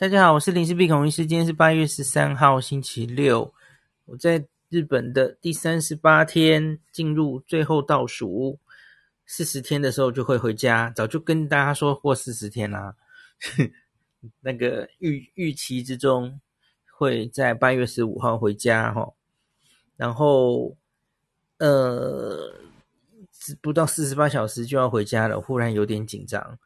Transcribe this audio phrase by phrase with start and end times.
[0.00, 1.26] 大家好，我是林氏鼻孔医师。
[1.26, 3.52] 今天是八月十三号，星期六。
[4.04, 8.60] 我在日本的第三十八天，进入最后倒数
[9.26, 10.88] 四十天的时候就会回家。
[10.94, 12.94] 早就跟大家说过四十天啦，
[14.38, 16.40] 那个预预期之中
[16.96, 19.12] 会在八月十五号回家哈。
[19.96, 20.76] 然后
[21.58, 22.54] 呃，
[23.60, 26.56] 不到四十八小时就要回家了，忽然有点紧张。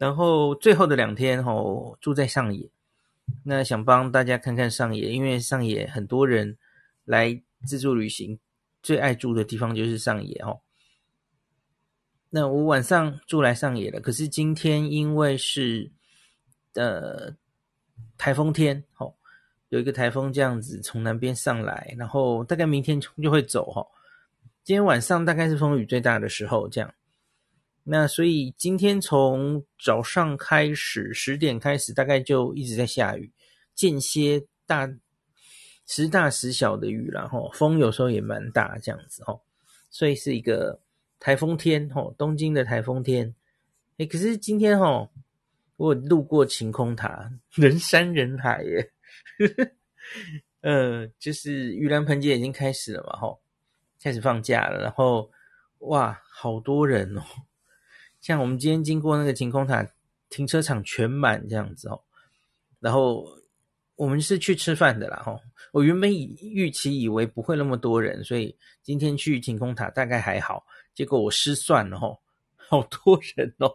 [0.00, 2.70] 然后最后的两天吼，住在上野，
[3.44, 6.56] 那想帮大家看看上野，因为上野很多人
[7.04, 8.38] 来自助旅行，
[8.82, 10.62] 最爱住的地方就是上野吼。
[12.30, 15.92] 那我晚上住来上野了，可是今天因为是
[16.72, 17.36] 呃
[18.16, 19.14] 台风天吼，
[19.68, 23.86] 有一个台风这样子从南边上来，然后大概明天就会走吼。
[24.64, 26.90] 今天晚上大概是风雨最大的时候，这样。
[27.82, 33.32] 那所以今天从早上开始，十点开始，大概就一直在下雨，
[33.74, 34.88] 间歇大
[35.86, 39.40] 时大时小的雨，然后风有时候也蛮大，这样子哦，
[39.90, 40.80] 所以是一个
[41.18, 43.34] 台风天哦，东京的台风天。
[43.96, 45.10] 诶，可是今天哦，
[45.76, 48.92] 我路过晴空塔，人山人海耶，
[50.60, 53.40] 呃，就是盂兰盆节已经开始了嘛，吼，
[54.00, 55.30] 开始放假了，然后
[55.78, 57.22] 哇，好多人哦。
[58.20, 59.86] 像我们今天经过那个晴空塔
[60.28, 62.00] 停车场全满这样子哦，
[62.78, 63.26] 然后
[63.96, 65.40] 我们是去吃饭的啦吼。
[65.72, 70.64] 我原本以预期以为不会那么多人，所以今天去晴空塔大概还好。
[70.94, 72.20] 结果我失算了吼，
[72.56, 73.72] 好多人哦。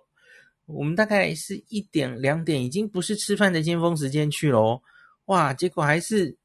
[0.66, 4.82] 我们大概是一点两点，已经不是吃饭的尖峰时间去咯。
[5.26, 6.36] 哇，结果还是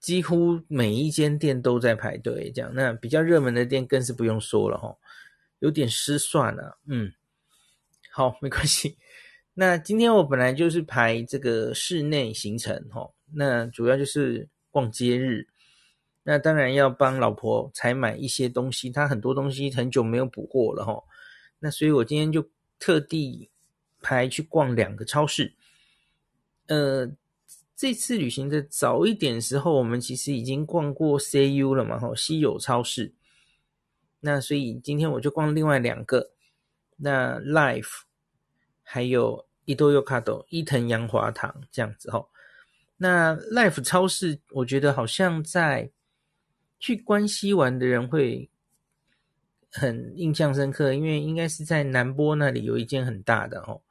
[0.00, 2.70] 几乎每一间店都在排队这样。
[2.74, 4.98] 那比较热门的店更是不用说了吼。
[5.62, 7.12] 有点失算了，嗯，
[8.10, 8.98] 好，没关系。
[9.54, 15.46] 那今天我本来就是排这个室内行程，吼，那主要就是逛街日。
[16.24, 21.04] 那当然要帮老婆采买一些东西，她很多东西很久没有补货了，吼。
[21.60, 22.44] 那所以我今天就
[22.80, 23.48] 特地
[24.00, 25.54] 排去逛两个超市。
[26.66, 27.08] 呃，
[27.76, 33.14] 这次旅行的早一点时候，我们其实已经逛过 CU 了嘛，哈，西友超市。
[34.24, 36.30] 那所以今天我就逛另外两个，
[36.96, 38.02] 那 Life
[38.84, 42.30] 还有伊东洋华堂伊藤洋华堂这样子吼。
[42.98, 45.90] 那 Life 超市我觉得好像在
[46.78, 48.48] 去关西玩的人会
[49.72, 53.82] 很印象深刻，因为应该是在南波那里有一间很大的吼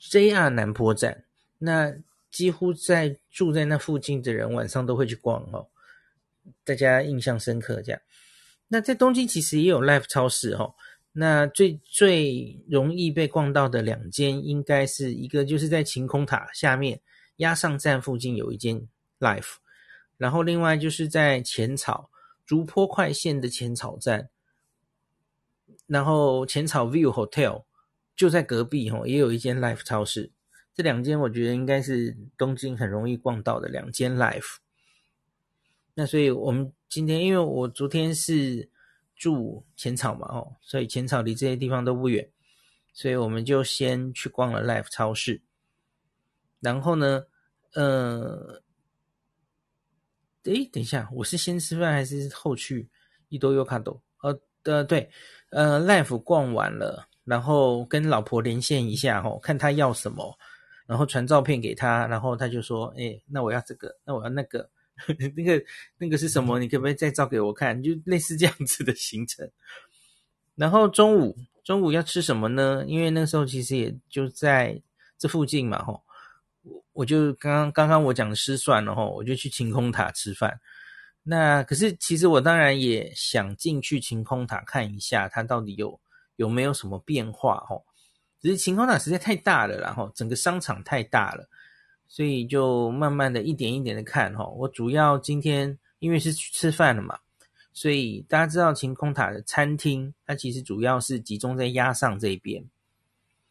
[0.00, 1.24] ，JR 南波站。
[1.58, 1.94] 那
[2.30, 5.68] 几乎在住在那附近的人晚上都会去逛哦，
[6.64, 8.00] 大家印象深刻这样。
[8.72, 10.76] 那在东京其实也有 Life 超市哦，
[11.10, 17.00] 那最最容易被逛到的两间，应该是一个就是在晴空塔下面
[17.38, 18.86] 押上站附近有一间
[19.18, 19.56] Life，
[20.16, 22.12] 然后另外就是在浅草
[22.46, 24.30] 竹坡快线的浅草站，
[25.88, 27.64] 然后浅草 View Hotel
[28.14, 30.30] 就在隔壁哦，也有一间 Life 超市。
[30.72, 34.58] 这两间我觉得应该是东京很容易逛到的两间 Life。
[35.94, 36.72] 那所以我们。
[36.90, 38.68] 今天因为我昨天是
[39.14, 42.28] 住浅草嘛，哦，所以浅草离这些地方都不远，
[42.92, 45.40] 所以我们就先去逛了 Life 超市。
[46.58, 47.24] 然后呢，
[47.74, 48.60] 呃，
[50.42, 52.90] 诶，等一下，我是先吃饭还是后去
[53.28, 54.02] 伊东洋华堂？
[54.22, 55.08] 呃，呃，对，
[55.50, 60.36] 呃，Life 逛完了，然后跟老婆连线一下，哦，看她要什么，
[60.86, 64.68] 然后传照片给她，然后她就说，诶，那我要这个，那我要那个。
[65.36, 65.64] 那个
[65.98, 66.58] 那个是什么？
[66.58, 67.82] 你可不可以再照给我看？
[67.82, 69.50] 就类似这样子的行程。
[70.54, 72.84] 然后中午中午要吃什么呢？
[72.86, 74.80] 因为那时候其实也就在
[75.18, 76.02] 这附近嘛，吼。
[76.62, 80.60] 我我就刚刚刚刚我讲的失算了，吼，我就去晴空塔吃饭。
[81.22, 85.98] 那可是其实我当然也想进去晴空塔看一下，它到底有
[86.36, 87.84] 有没有什么变化，吼。
[88.42, 91.48] 只是晴空塔实在太大了，然后整个商场太大了。
[92.12, 97.16] 所以就慢慢的一点一点的看哈，我主要今天因为是去吃饭了嘛，
[97.72, 102.64] 所以大家知道晴空塔的餐厅，它其实主要是集中在押上这边。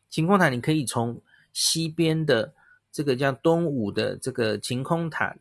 [0.10, 1.22] 晴空塔你可以从
[1.54, 2.54] 西边的
[2.92, 5.34] 这个叫东武的这个晴空塔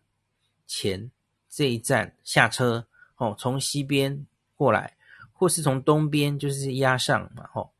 [0.68, 1.10] 前
[1.50, 2.86] 这一站下车
[3.16, 4.24] 哦，从西边
[4.54, 4.94] 过来，
[5.32, 7.72] 或是从东边就是押上嘛吼，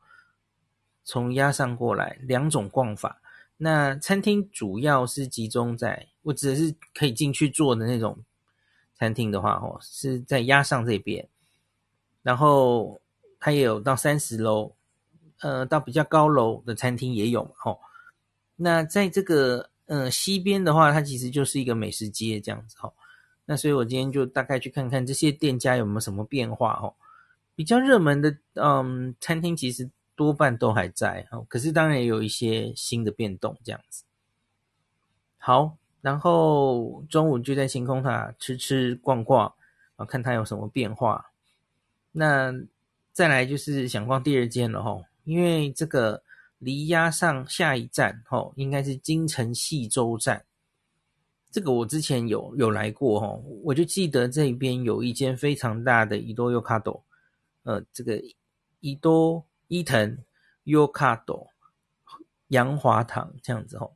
[1.05, 3.21] 从押上过来两种逛法。
[3.61, 8.17] 那餐厅主要是集中在，我指的是可以进去坐的那种
[8.95, 11.29] 餐厅的话，哦，是在压上这边，
[12.23, 13.01] 然后
[13.41, 14.73] 它也有到三十楼，
[15.41, 17.81] 呃，到比较高楼的餐厅也有嘛，吼。
[18.55, 22.93] 那在这个呃西边的话，它其实就是一个美食街这样子哈。
[23.45, 26.95] 那所以我今天就大概去看看这些店家有没有什么变化哦。
[27.57, 34.03] 比较热门的嗯餐厅其实多半都还在哦，可是当然也有一些新的变动这样子。
[35.37, 39.47] 好，然后中午就在晴空塔吃吃逛逛
[39.95, 41.25] 啊，看它有什么变化。
[42.11, 42.53] 那
[43.13, 46.21] 再来就是想逛第二间了哈，因为这个
[46.59, 50.45] 离押上下一站哦，应该是京城细州站。
[51.53, 53.29] 这个我之前有有来过哈，
[53.63, 57.05] 我就记得这边有一间非常大的伊多优卡多，
[57.63, 58.21] 呃，这个
[58.81, 60.19] 伊多伊藤
[60.65, 61.49] 优卡多
[62.49, 63.89] 杨华堂这样子哈。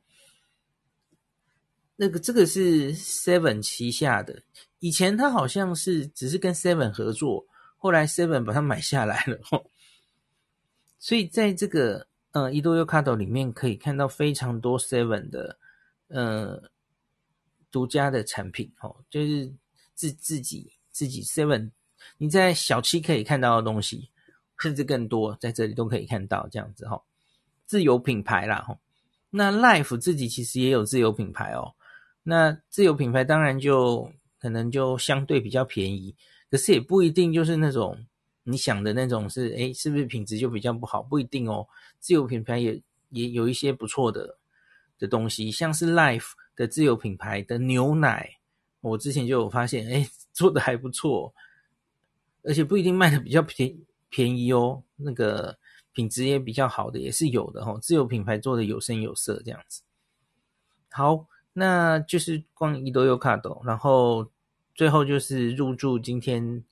[1.95, 4.41] 那个这个是 Seven 旗下的，
[4.79, 7.45] 以前他好像是只是跟 Seven 合作，
[7.77, 9.37] 后来 Seven 把它买下来了，
[10.97, 15.59] 所以在这个呃伊多优卡多里面可以看到非常多 Seven 的
[16.07, 16.71] 呃
[17.71, 19.53] 独家的产品哦，就是
[19.93, 21.71] 自自己自己 Seven
[22.17, 24.09] 你在小七可以看到的东西，
[24.59, 27.01] 甚至更多在这里都可以看到这样子哈，
[27.65, 28.77] 自有品牌啦哈，
[29.29, 31.73] 那 Life 自己其实也有自有品牌哦。
[32.23, 34.09] 那自有品牌当然就
[34.39, 36.15] 可能就相对比较便宜，
[36.49, 38.05] 可是也不一定就是那种
[38.43, 41.01] 你想的那种是，诶，是不是品质就比较不好？
[41.01, 41.67] 不一定哦。
[41.99, 44.37] 自有品牌也也有一些不错的
[44.97, 48.29] 的东西，像是 Life 的自有品牌的牛奶，
[48.81, 51.33] 我之前就有发现，诶， 做的还不错，
[52.43, 53.75] 而且不一定卖的比较便
[54.13, 54.83] 便宜哦。
[54.95, 55.57] 那个
[55.91, 57.79] 品质也比较好的也是有的哦。
[57.81, 59.81] 自有品牌做的有声有色这样子，
[60.91, 61.25] 好。
[61.55, 64.27] 那就是逛伊豆优卡多，然后
[64.73, 66.63] 最后就是入住，今天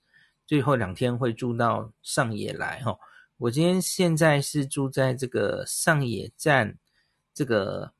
[0.48, 2.98] 最后两天会住到上野来哈。
[3.38, 6.76] 我今天现在是住在这个上野站
[7.32, 7.94] 这个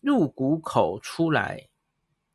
[0.00, 1.68] 入谷口出来，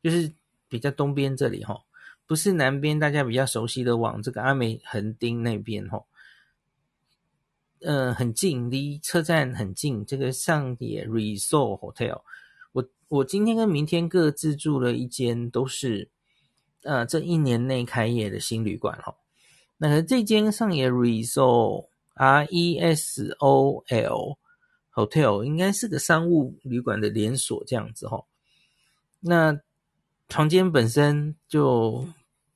[0.02, 0.30] 就是
[0.68, 1.82] 比较东边这里哈，
[2.26, 6.04] 不是南边大家比较熟悉的往这个阿美横丁那边哈。
[7.84, 12.22] 呃，很近，离车站很近，这个上野 Resort Hotel。
[12.72, 16.08] 我我今天跟明天各自住了一间，都是
[16.82, 19.14] 呃这一年内开业的新旅馆哈。
[19.76, 24.38] 那这间上野 Resol R E S O L
[24.94, 28.24] Hotel 应该是个商务旅馆的连锁这样子哈。
[29.20, 29.58] 那
[30.28, 32.06] 房间本身就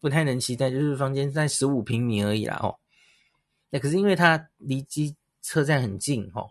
[0.01, 2.77] 不太能期待，就是房间在十五平米而已啦哦。
[3.79, 6.45] 可是因为它离机车站很近哈。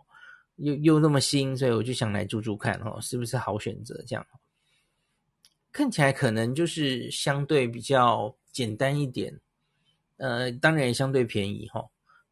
[0.56, 4.02] 又又那么新，所以我就想来住住看哦，是不是好选择？
[4.06, 4.26] 这样
[5.70, 9.38] 看起来可能就是相对比较简单一点，
[10.16, 11.84] 呃，当然也相对便宜哈。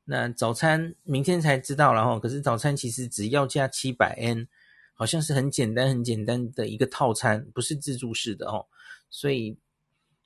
[0.07, 4.49] 那早餐明天才知道了哈，可是早餐其实只要加七百 N，
[4.95, 8.65] 好像是很简单很简单的一个套餐，不是自助式的哦，
[9.11, 9.55] 所以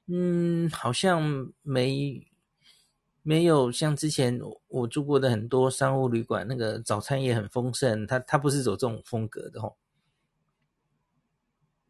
[0.06, 2.24] 嗯，好像没。
[3.28, 9.76] 没有像之前我住过的很多商务旅馆，那个早餐也很丰盛，它它不是走这种风格的吼。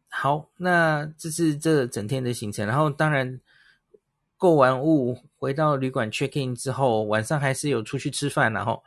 [0.09, 3.39] 好，那这是这整天的行程，然后当然
[4.35, 8.83] 购完物回到旅馆 check in 之后，晚上还是有出去吃饭，然后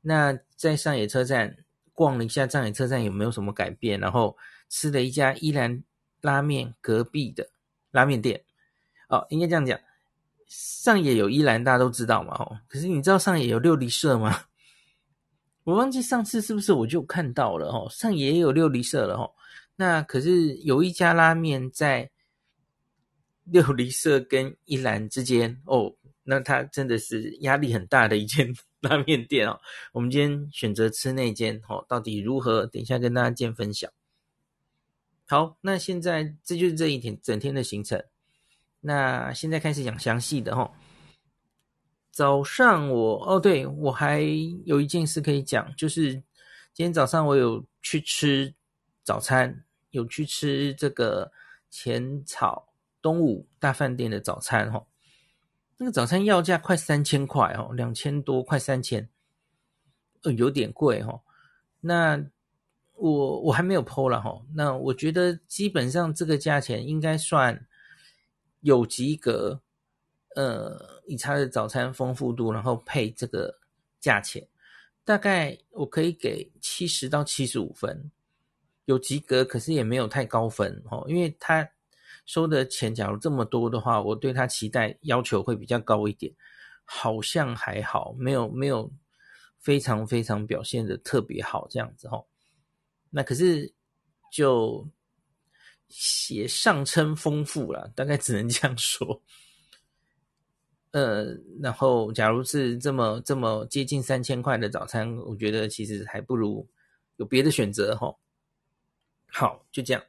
[0.00, 1.58] 那在上野车站
[1.92, 4.36] 逛了一下上野车站有没有什么改变，然后
[4.68, 5.80] 吃了一家依然
[6.22, 7.48] 拉面隔壁的
[7.92, 8.42] 拉面店，
[9.08, 9.78] 哦，应该这样讲。
[10.48, 12.56] 上野有一兰，大家都知道嘛，吼。
[12.66, 14.44] 可是你知道上野有六里舍吗？
[15.64, 17.88] 我忘记上次是不是我就看到了，吼。
[17.90, 19.34] 上野也有六里舍了，吼。
[19.76, 22.10] 那可是有一家拉面在
[23.44, 29.60] 六里舍跟一兰之间哦，那它真的是压力很大的一间拉面店哦。
[29.92, 32.66] 我们今天选择吃那间，吼，到底如何？
[32.66, 33.90] 等一下跟大家见分享。
[35.26, 38.02] 好，那现在这就是这一天整天的行程。
[38.88, 40.70] 那现在开始讲详细的齁。
[42.10, 44.22] 早上我哦，对，我还
[44.64, 46.14] 有一件事可以讲，就是
[46.72, 48.54] 今天早上我有去吃
[49.04, 51.30] 早餐，有去吃这个
[51.68, 54.86] 浅草东武大饭店的早餐齁。
[55.76, 59.06] 那个早餐要价快三千块哦，两千多，快三千，
[60.22, 61.20] 呃，有点贵齁。
[61.82, 62.18] 那
[62.94, 64.40] 我我还没有 po 了哈。
[64.54, 67.67] 那我觉得基本上这个价钱应该算。
[68.60, 69.60] 有及格，
[70.34, 73.58] 呃，以他的早餐丰富度，然后配这个
[74.00, 74.46] 价钱，
[75.04, 78.10] 大概我可以给七十到七十五分，
[78.84, 81.68] 有及格，可是也没有太高分哦，因为他
[82.26, 86.34] 收的钱假如这么多的话，我对他期待要求会比较高一点，
[86.84, 88.92] 好像还好，没有没有
[89.58, 92.26] 非常非常表现的特别好这样子哦。
[93.10, 93.72] 那可是
[94.30, 94.86] 就
[96.30, 99.22] 也上称丰富了，大概只能这样说。
[100.90, 106.66] 呃，然后假如是这么这么接近三千块的早餐，我觉得其实还不如
[107.16, 108.14] 有别的选择哈。
[109.26, 110.02] 好，就这样。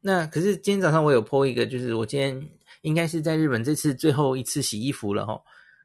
[0.00, 2.50] 那可是今天早上我有 po 一个，就是我今天
[2.82, 5.42] 应该是在日本这次最后一次洗衣服了哈。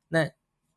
[0.07, 0.29] 那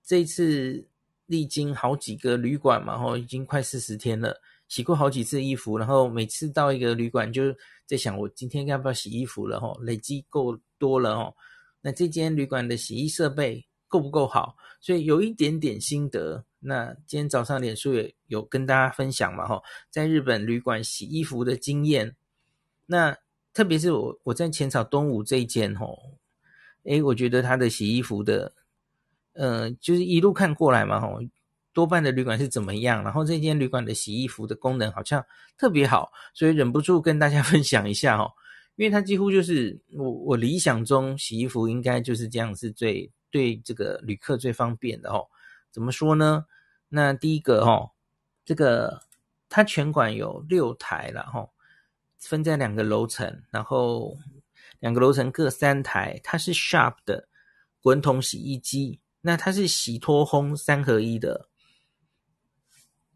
[0.04, 0.86] 这一次
[1.26, 4.40] 历经好几个旅馆嘛，齁，已经快四十天了，
[4.72, 9.78] 洗过好几次衣服，然后每次到一个旅馆就在想，我今天要不要洗衣服了齁？
[9.82, 11.34] 累积够多了齁。
[11.82, 14.56] 那这间旅馆的洗衣设备够不够好？
[14.80, 16.46] 所以有一点点心得。
[16.58, 22.16] 那今天早上脸书也有跟大家分享嘛，齁，在日本旅馆洗衣服的经验。
[22.86, 23.14] 那
[23.52, 25.94] 特别是我我在浅草东武这一间，齁，
[26.84, 28.54] 诶，我觉得他的洗衣服的，
[29.34, 31.20] 呃，就是一路看过来嘛，吼，
[31.72, 33.02] 多半的旅馆是怎么样？
[33.02, 35.24] 然后这间旅馆的洗衣服的功能好像
[35.56, 38.32] 特别好，所以忍不住跟大家分享一下，哦。
[38.76, 45.26] 因为它几乎就是我我理想中洗衣服应该就是这样，是最对这个旅客最方便的哦。
[45.70, 46.46] 怎么说呢？
[46.88, 47.90] 那第一个哦，
[48.46, 49.02] 这个
[49.48, 51.46] 它全馆有六台了哈，
[52.18, 54.16] 分在两个楼层，然后
[54.80, 56.18] 两个楼层各三台。
[56.24, 57.28] 它是 Sharp 的
[57.82, 61.50] 滚筒洗衣机，那它是洗脱烘三合一的。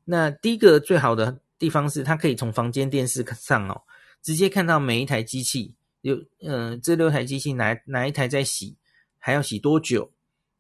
[0.07, 3.83] 那第一个最好的地方是它可以从房间电视上哦。
[4.23, 8.77] 直接看到每一台机器有，嗯、这六台机器哪哪一台在洗，
[9.19, 10.11] 还要洗多久？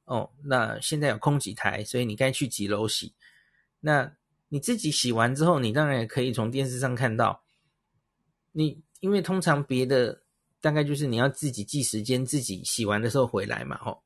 [0.05, 3.13] 哦，那现在有空几台，所以你该去几楼洗？
[3.81, 4.13] 那
[4.49, 7.43] 你自己洗完之后，你当然也可以从电视上看到。
[8.53, 10.23] 你因为通常别的
[10.61, 13.99] 大概就是你要自己记时间，自己洗完的时候回来嘛，吼、哦。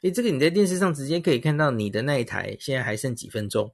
[0.00, 3.70] 诶，这个你在电视上直接可以看到你的那一台现在还剩几分钟，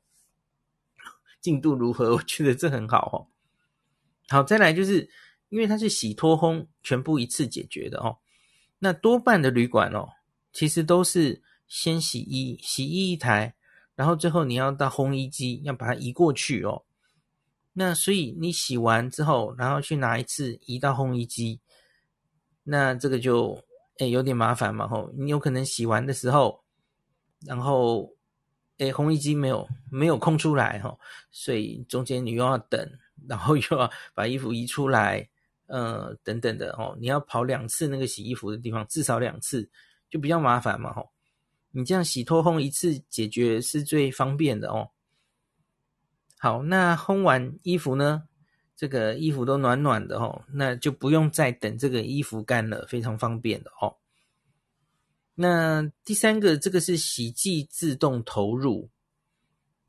[1.47, 2.11] 进度如何？
[2.17, 3.17] 我觉得这很好，哦。
[4.29, 5.09] 好，再来就是
[5.49, 8.19] 因为它是洗脱烘全部一次解决的哦。
[8.81, 10.09] 那多半的旅馆哦，
[10.53, 13.55] 其实都是先洗衣，洗衣一台，
[13.95, 16.83] 然后最后你要到烘衣机要把它移过去哦。
[17.75, 21.61] 那所以你洗完之后，然后去拿一次移到烘衣机，
[22.65, 23.63] 那这个就
[24.01, 25.13] 诶有点麻烦嘛吼。
[25.17, 26.65] 你有可能洗完的时候，
[27.47, 28.16] 然后
[28.79, 30.99] 诶烘衣机没有没有空出来吼，
[31.31, 32.89] 所以中间你又要等。
[33.27, 35.27] 然后又要把衣服移出来，
[35.67, 39.69] 呃，等等的哦，你要跑两次那个洗衣服的地方，至少两次，
[40.11, 41.11] 就比较麻烦嘛，吼。
[41.71, 44.91] 你这样洗脱烘一次解决是最方便的哦。
[46.39, 48.23] 好，那烘完衣服呢，
[48.77, 53.97] 这个衣服都暖暖的哦，那就不用再等这个衣服干了，非常方便的哦。
[55.37, 58.89] 那第三个，这个是洗剂自动投入，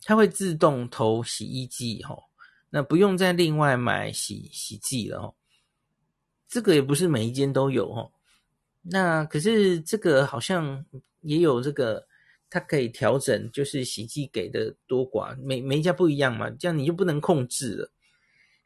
[0.03, 2.25] 它会自动投洗衣剂，吼。
[2.69, 5.35] 那不用再另外买洗洗剂了哦，
[6.49, 8.11] 这个也不是每一间都有哦。
[8.81, 10.85] 那可是这个好像
[11.21, 12.05] 也有这个，
[12.49, 17.89] 它可以调整，就是洗剂给的多寡，每每一家不一样嘛，这样你就不能控制了。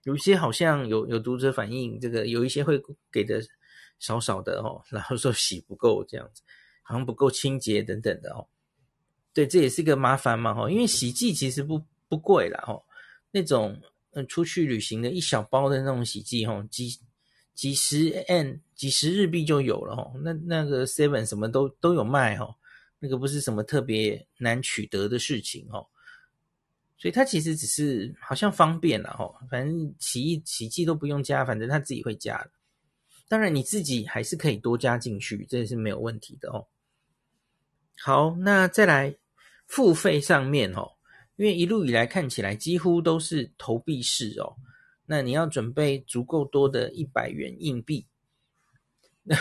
[0.01, 3.39] 有一些好像有有读者反映，这个有一些会给的
[4.00, 6.41] 少少的哦，然后说洗不够这样子，
[6.81, 8.47] 好像不够清洁等等的哦。
[9.33, 12.81] 对，这也是个麻烦嘛哈，因为洗剂其实不不贵啦哈，
[13.31, 13.81] 那种。
[14.13, 17.00] 嗯，出去旅行的一小包的那种洗剂，吼，几
[17.55, 22.53] 几十 N 几十日币就有了，吼，那那个 Seven 什么都都有卖，吼，
[23.00, 25.88] 那个不是什么特别难取得的事情，吼，
[26.97, 32.51] 所以它其实只是好像方便了，吼，反正洗衣洗剂都不用加，反正它自己会加的。
[33.31, 36.67] 当然你自己还是可以多加进去，这也是没有问题的哦。
[37.97, 39.15] 好，那再来
[39.67, 40.91] 付费上面，哦。
[41.38, 44.53] 因为一路以来看起来几乎都是投币式哦，
[45.05, 48.05] 那你要准备足够多的一百元硬币，
[49.23, 49.35] 那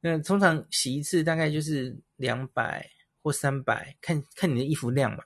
[0.00, 2.88] 那通常洗一次大概就是两百
[3.22, 5.24] 或三百，看看你的衣服量嘛，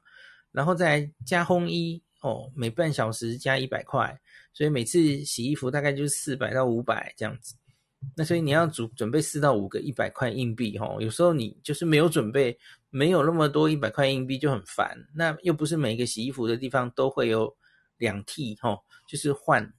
[0.50, 4.18] 然后再加烘衣哦，每半小时加一百块，
[4.52, 7.54] 所以每次洗衣服大概就是四百到五百这样子。
[8.16, 15.06] 那所以你要准准备四到五个一百块硬币齁，有时候你就是没有准备，没有那么多一百块硬币就很烦。
[15.14, 17.54] 那又不是每个洗衣服的地方都会有
[17.98, 19.74] 两替齁，就是换，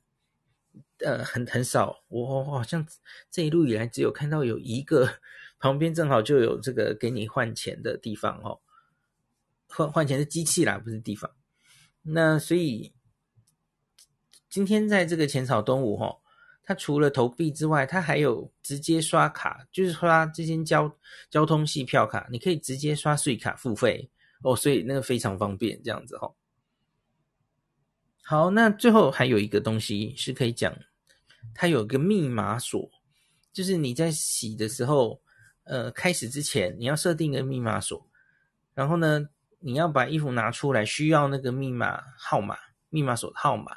[1.00, 2.04] 呃，很很少。
[2.10, 2.88] 我好像
[3.32, 5.10] 这一路以来只有看到有一个
[5.58, 8.62] 旁边正好就有这个给你换钱的地方哦，
[9.68, 11.32] 换换钱的机器啦，不是地方。
[12.04, 12.94] 那所以
[14.48, 16.20] 今天在这个浅草东武齁。
[16.64, 20.94] 它除了投币之外，它还有直接刷卡，就是刷这些交
[21.30, 24.10] 交通系票卡，你可以直接刷税卡付费
[24.44, 26.36] 哦，所以那个非常方便，这样子哈、哦。
[28.24, 30.74] 好，那最后还有一个东西是可以讲，
[31.54, 32.90] 它有个密码锁，
[33.52, 35.22] 就是你在洗的时候，
[35.64, 38.08] 呃，开始之前你要设定一个密码锁，
[38.74, 39.28] 然后呢，
[39.60, 42.58] 你要把衣服拿出来，需要那个密码号码、
[42.90, 43.76] 密码锁的号码，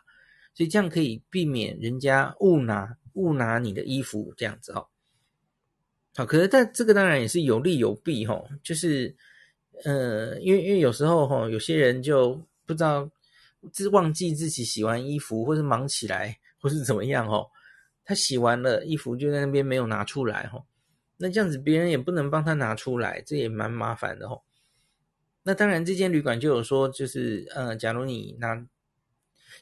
[0.54, 4.88] 所以这样可以避免人家误拿误拿你的衣服这样子哈。
[6.16, 9.14] 好，可是但这个当然也是有利有弊哈，就是
[9.84, 13.11] 呃，因为因为有时候哈，有些人就不知道。
[13.73, 17.46] 自忘记自己洗完衣服，或是忙起来，或是怎么样哦？
[18.04, 20.66] 他洗完了衣服就在那边没有拿出来哦。
[21.16, 24.42] 那这样子别人也不能帮他拿出来，这也蛮麻烦的哦。
[25.44, 28.54] 那当然，这间旅馆就有说，就是呃，假如你拿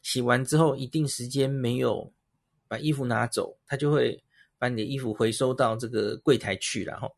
[0.03, 2.13] 洗完之后一定时间没有
[2.69, 4.23] 把衣服拿走，他就会
[4.59, 7.09] 把你的衣服回收到这个柜台去了哈。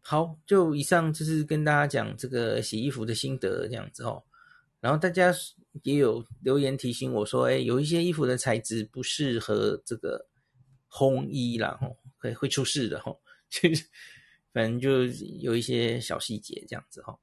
[0.00, 4.22] 好，就以上就是跟大家讲这个洗衣服的心得这样子哦。
[4.78, 5.34] 然后大家
[5.82, 10.28] 也有留言提醒我说，哎，有一些衣服的材质不适合这个
[10.88, 13.20] 烘衣啦，吼，会会出事的，吼，
[13.50, 13.84] 就 是
[14.52, 15.04] 反正就
[15.40, 17.18] 有一些小细节这样子，哈。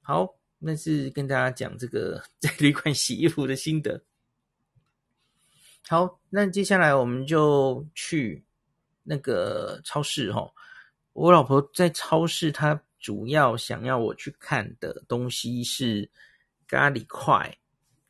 [0.00, 4.02] 好，那是跟大家讲这个 在旅馆洗衣服的心得。
[5.88, 8.44] 好，那接下来我们就去
[9.02, 10.50] 那个超市，哈。
[11.12, 16.10] 我老婆在超市，她主要想要我去看的东西是。
[16.66, 17.56] 咖喱块、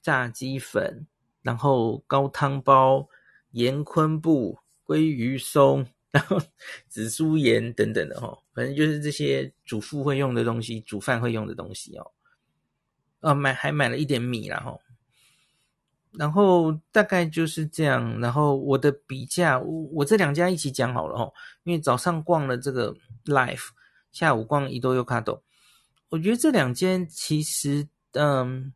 [0.00, 1.06] 炸鸡粉，
[1.42, 3.06] 然后高汤包、
[3.50, 4.56] 盐昆布、
[4.86, 6.40] 鲑鱼松，然后
[6.88, 12.12] 紫苏盐等等的哈，反正就是这些主妇会用的东西，煮饭会用的东西哦。
[13.24, 14.80] 呃，买还买了一点米然后，
[16.12, 18.20] 然后大概就是这样。
[18.20, 21.32] 然后我的比价，我我这两家一起讲好了哈，
[21.64, 23.68] 因为早上逛了这个 Life，
[24.12, 25.42] 下午逛伊多优卡多，
[26.10, 27.88] 我觉得这两间其实。
[28.16, 28.72] 嗯，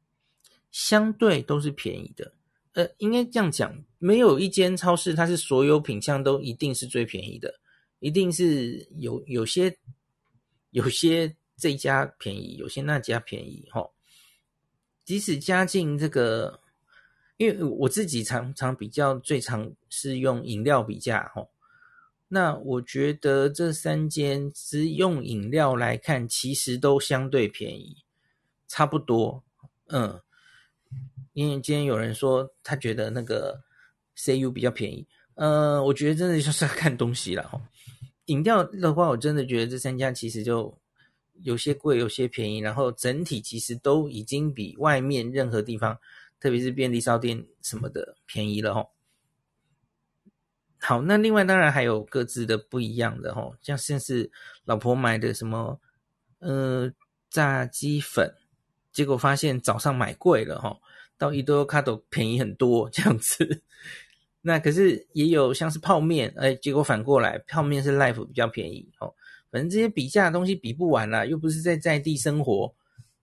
[0.73, 2.33] 相对都是便宜的。
[2.73, 7.55] 呃，应该这样讲，没有一间超市它是所有品项都一定是最便宜的，
[8.01, 9.79] 一定是有有些
[10.71, 13.89] 有些这家便宜，有些那家便宜齁。
[15.09, 16.61] 即使加进这个，
[17.39, 21.49] 因为我自己常常比较，最常是用饮料比价哦。
[22.29, 28.05] 那我觉得这三间只用饮料来看，其实都相对便宜。
[28.67, 29.43] 差不多，
[29.87, 30.21] 嗯，
[31.33, 33.63] 因为今天有人说他觉得那个
[34.15, 37.59] CU 比较便宜，呃，我觉得真的就是要看东西了哈。
[38.27, 40.79] 饮料的话，我真的觉得这三家其实就
[41.43, 45.99] 有些贵，有些便宜，然后整体其实都已经比外面任何地方，
[46.41, 48.87] 特别是便利商店什么的便宜了哈。
[50.81, 54.31] 好，那另外当然还有各自的不一样的哈，像像是
[54.65, 55.81] 老婆买的什么，
[56.39, 56.93] 呃，
[57.31, 58.35] 炸鸡粉。
[58.91, 60.77] 结果发现早上买贵了哈，
[61.17, 63.63] 到伊多卡都便宜很多这样子。
[64.41, 69.15] 那可是也有像是泡面，哎，结果反过来泡面是 Life 比较便宜哦。
[69.51, 72.75] 反正这些比价的东西比不完啦，又不是在在地生活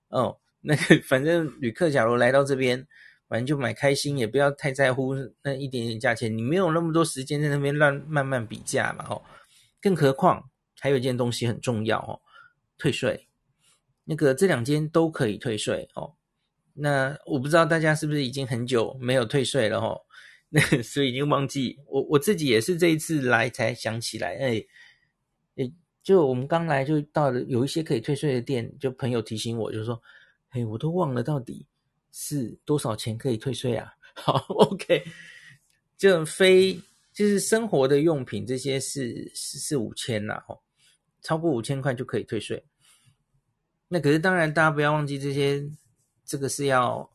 [0.09, 0.38] 哦。
[0.61, 2.88] 那个反正旅客假如来到这边，
[3.27, 6.35] 反正就买开心，也不要太在乎那一点点价钱。
[6.35, 9.21] 你没有那么多时间在那边乱慢慢比价嘛，哦。
[9.81, 12.19] 更何况还有一件东西很重要哦，
[12.77, 13.27] 退税。
[14.07, 16.13] 那个这两间都可以退税哦，
[16.73, 19.99] 那我不知道大家是不是已经很久没有退税了哦，
[20.49, 24.63] 那所以已经忘记我我自己也是这一次来才想起来，哎，
[25.55, 25.71] 哎，
[26.05, 29.99] 就我们刚来就到了有一些可以退税的店，就朋友提醒我，就说，
[30.49, 31.65] 哎，我都忘了到底
[32.11, 33.91] 是多少钱可以退税啊？
[34.13, 35.03] 好，OK，
[35.97, 36.79] 就非
[37.11, 40.61] 就是生活的用品这些是是四五千呐，哦，
[41.23, 42.63] 超过五千块就可以退税。
[43.87, 45.67] 那可是当然，大家不要忘记这些，
[46.23, 47.11] 这个是要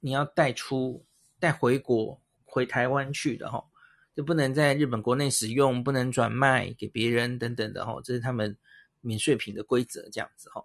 [0.00, 1.06] 你要带出
[1.38, 3.64] 带回国回台湾去的哈，
[4.16, 8.56] 就不能在日本国内使用，不能转卖给别人等等的哈，这是他们
[9.02, 10.64] 免税品的规则这样子哈。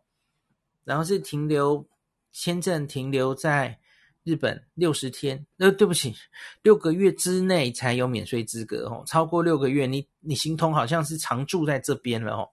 [0.85, 1.85] 然后是停留
[2.31, 3.77] 签证停留在
[4.23, 6.15] 日本六十天，呃，对不起，
[6.63, 12.47] 六个月之内才有免税资格哦，超过六个月，你你行通好像是常住在这边了哦。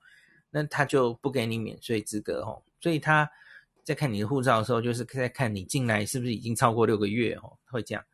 [0.51, 3.31] 那他就不给你免税资格哦，所以他
[3.85, 8.05] 在看你的护照的时候，就是在看你进来是不是已经超过六个月哦，会这样。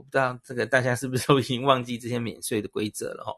[0.00, 3.36] 我不知道这个大家是不是都已经忘记这些免税的规则了哦？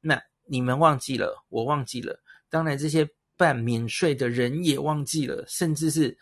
[0.00, 6.18] 那你们忘记了，我忘记了，当然这些办免税的人也忘记了，甚至是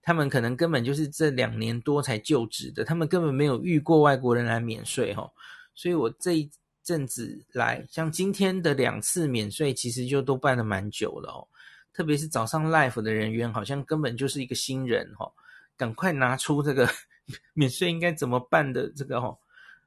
[0.00, 5.30] 他们可能根本就是这两年多才就职的，他们根本没有遇过外国人来免税哦。
[5.74, 6.50] 所以我这一。
[6.84, 11.46] 阵子来，像今天的两次免税，其实就都办了蛮久了哦。
[11.92, 15.32] 特别是早上 Life 的人员，好像根本就是一个新人哈、哦。
[15.76, 16.88] 赶快拿出这个
[17.54, 19.38] 免税应该怎么办的这个哦，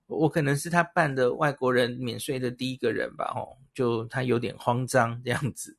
[0.08, 5.78] 我可能是他办的外国人免税的第一个人吧哦，就他有点慌张这样子。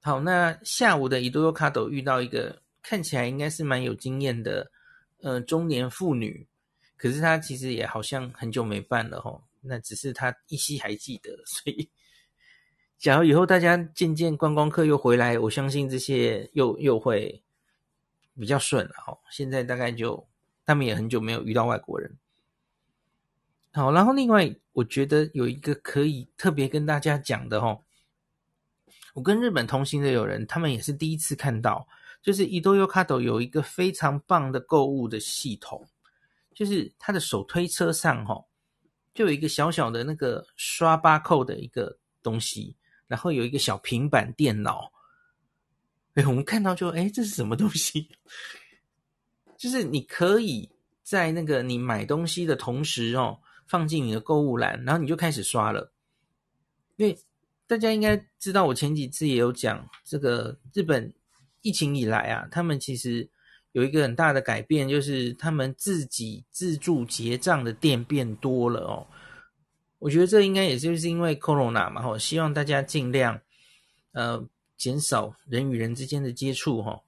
[0.00, 4.70] 好，那下午的伊多优卡斗遇到一个看起来应该是蛮有经验的，
[5.20, 6.46] 呃，中年妇女，
[6.96, 11.88] 可是她其实也好像很久没办了吼，那只是她依稀还记得， 所以
[12.98, 17.40] 假如以后大家渐渐观光客又回来，我相信这些又又会
[18.38, 19.20] 比较顺了吼。
[19.30, 20.26] 现在大概就
[20.64, 22.16] 他们也很久没有遇到外国人。
[23.72, 27.82] 好，然后另外我觉得有一个可以特别跟大家讲的哦。
[29.14, 31.86] 我跟日本同行的友人，他们也是第一次看到，
[32.22, 35.86] 就是伊多优卡斗有一个非常棒的购物的系统，
[36.54, 38.44] 就是他的手推车上哈，
[39.14, 44.90] 就有一个小小的那个刷巴扣的一个东西，然后有一个小平板电脑。
[46.14, 48.08] 哎，我们看到就哎，这是什么东西？
[49.56, 50.70] 就是你可以
[51.02, 55.92] 在那个你买东西的同时哦，放进你的购物篮，然后你就开始刷了，
[56.96, 57.18] 因为。
[57.64, 61.10] 大家应该知道，我前几次也有讲这个日本
[61.62, 63.26] 疫情以来啊，他们其实
[63.70, 69.06] 有一个很大的改变，就是他们自己自助结账的店变多了哦。
[70.00, 73.40] 我觉得这应该也就是因为 Corona 嘛，吼，希望大家尽量
[74.10, 77.02] 呃减少人与人之间的接触哈。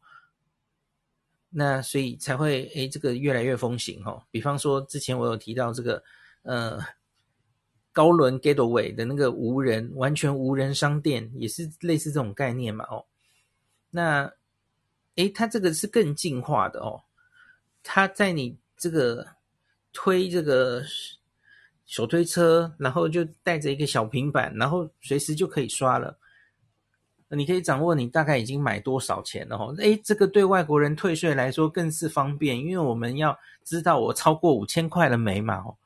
[1.50, 4.26] 那所以才会诶这个越来越风行哈。
[4.30, 6.02] 比方说之前我有提到这个
[6.42, 6.78] 呃。
[7.96, 12.84] 高轮 Gateway 的那个无人完全无人商店也是类似这种概念嘛？
[12.86, 13.06] 哦，
[13.90, 14.32] 那
[15.14, 17.04] 诶，它这个是更进化的哦。
[17.84, 19.24] 它在你这个
[19.92, 20.82] 推这个
[21.86, 26.18] 手推车，然后就带着一个小平板，然后随时就可以刷了。
[27.34, 29.74] 你可以掌握你大概已经买多少钱了哦。
[29.78, 35.56] 诶，这个对外国人退税来说更是方便，因为我们要知道我超过五千块了没嘛？
[35.56, 35.76] 哦。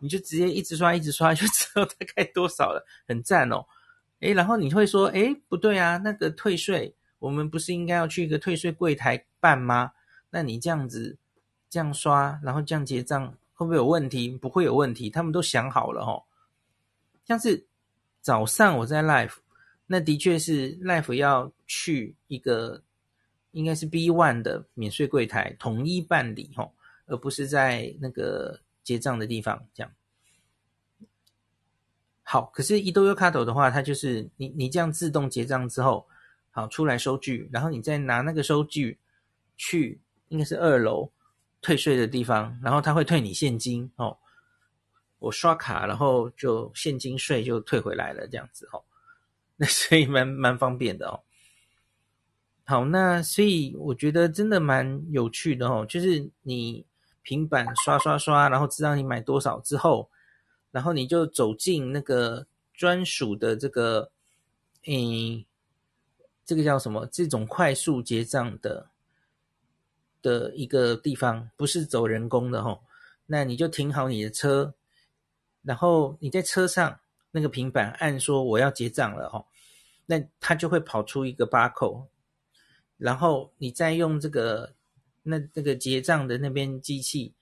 [0.00, 3.64] 你就直接一直刷，一直刷， 就知道大概多少了，很赞哦。
[4.18, 9.92] 诶，然后你会说，诶，不对啊，那个退税，我们不是应该要去一个退税柜台办吗？
[10.30, 11.16] 那你这样子
[11.70, 14.30] 这样刷，然后这样结账，会不会有问题？
[14.30, 16.22] 不会有问题，他们都想好了哦。
[17.24, 17.64] 像是
[18.20, 19.34] 早上我在 Life，
[19.92, 22.82] 那的确是 Life 要去一个
[23.50, 26.72] 应该是 B One 的免税柜台统一办理哦，
[27.06, 28.60] 而不是在那个。
[28.84, 29.92] 结账的地方，这样
[32.24, 32.50] 好。
[32.52, 36.04] 可是伊多优卡斗的话，它就是你你这样自动结账之后，
[36.50, 38.98] 好出来收据，然后你再拿那个收据
[39.56, 40.00] 去，
[40.30, 41.12] 应该是二楼
[41.60, 44.18] 退税的地方，然后他会退你现金哦。
[45.20, 48.82] 我刷卡，然后就现金税就退回来了，这样子哦。
[49.66, 51.20] 所以蛮蛮方便的哦。
[52.64, 56.86] 好，那所以我觉得真的蛮有趣的哦，就是你。
[57.24, 60.10] 平板刷刷刷，然后知道你买多少之后，
[60.72, 64.10] 然后你就走进那个专属的这个，
[64.88, 65.44] 嗯，
[66.44, 67.06] 这个叫什么？
[67.06, 68.88] 这种快速结账的
[70.20, 72.82] 的一个地方，不是走人工的吼。
[73.26, 74.74] 那你就停好你的车，
[75.62, 76.98] 然后你在车上
[77.30, 79.46] 那个平板按说我要结账了吼，
[80.18, 82.06] 那它就会跑出一个 barcode，
[82.98, 84.74] 然后你再用这个。
[85.24, 87.32] 那那个结账的那边机器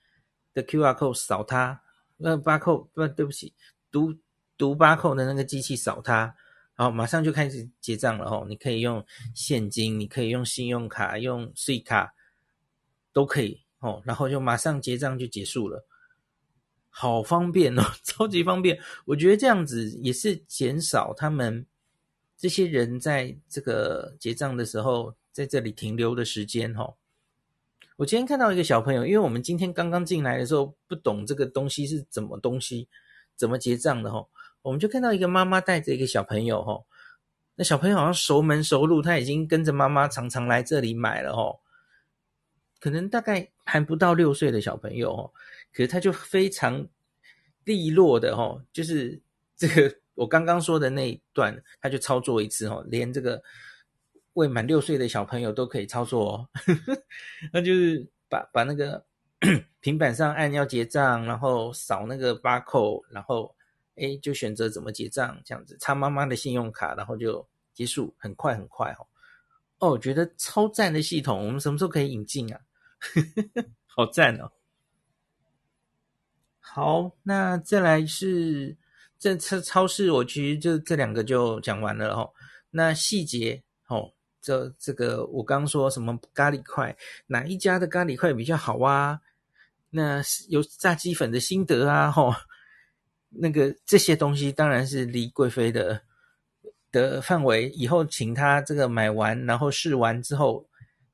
[0.52, 1.80] 的 QR code 扫它，
[2.18, 3.54] 那 barcode 不，对不起，
[3.90, 4.14] 读
[4.58, 6.34] 读 barcode 的那个机器扫它，
[6.76, 8.44] 然后马上就开始结账了哦。
[8.46, 9.02] 你可以用
[9.34, 12.12] 现金，你可以用信用卡，用 C 卡
[13.14, 14.02] 都可以哦。
[14.04, 15.86] 然后就马上结账就结束了，
[16.90, 18.78] 好方便哦， 超级方便。
[19.06, 21.64] 我觉得这样子也是减少他们
[22.40, 26.94] 这些人在这个结账的时候在这里停留的时间哦。
[27.96, 32.88] 我今天看到一个小朋友，因为我们今天刚刚进来的时候不懂这个东西是怎么东西，
[33.36, 34.30] 怎么结账的吼，
[34.62, 36.86] 我们就看到一个妈妈带着一个小朋友吼，
[37.56, 41.60] 那小朋友好像熟门熟路，他已经跟着妈妈常常来这里买了吼，
[42.78, 45.30] 可能大概还不到六岁的小朋友哦，
[45.74, 46.88] 可是他就非常
[47.64, 49.20] 利落的吼，就是
[49.58, 53.42] 这个我刚刚说的那一段，他就操作一次哦，连这个。
[54.34, 56.48] 未满六岁的小朋友都可以操作哦，
[57.52, 59.04] 那就是把把那个
[59.80, 63.52] 平板上按要结账，然后扫那个八扣然后
[63.96, 69.06] 哎就选择怎么结账，这样子插妈妈的信用卡，然后就结束，很快很快哦。
[69.80, 72.60] 哦，我觉得超赞的系统，我们什么时候可以引进啊？
[73.86, 74.52] 好赞哦！
[76.60, 78.76] 好，那再来是
[79.20, 82.28] 这次超市，我其实就这两个就讲完了哦。
[82.70, 84.10] 那细节哦。
[84.42, 89.20] 这这个我刚说什么咖喱块，哪一家的咖喱块比较好啊？
[89.90, 92.34] 那有炸鸡粉的心得啊，吼，
[93.28, 96.00] 那个这些东西当然是离贵妃的
[96.90, 97.68] 的范围。
[97.68, 100.66] 以后请他这个买完，然后试完之后，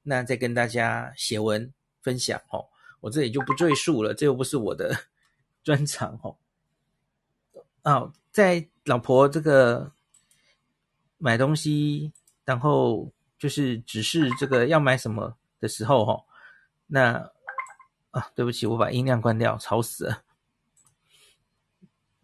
[0.04, 2.68] 那再跟大家写文分享，吼，
[3.00, 4.96] 我这里就不赘述了，这又不是我的
[5.64, 6.38] 专长，吼。
[7.86, 9.90] 哦，在老婆这个
[11.18, 12.12] 买东西，
[12.44, 16.26] 然后就是指示这个要买什么的时候，吼，
[16.86, 17.30] 那。
[18.12, 20.22] 啊，对不起，我把音量关掉，吵死了。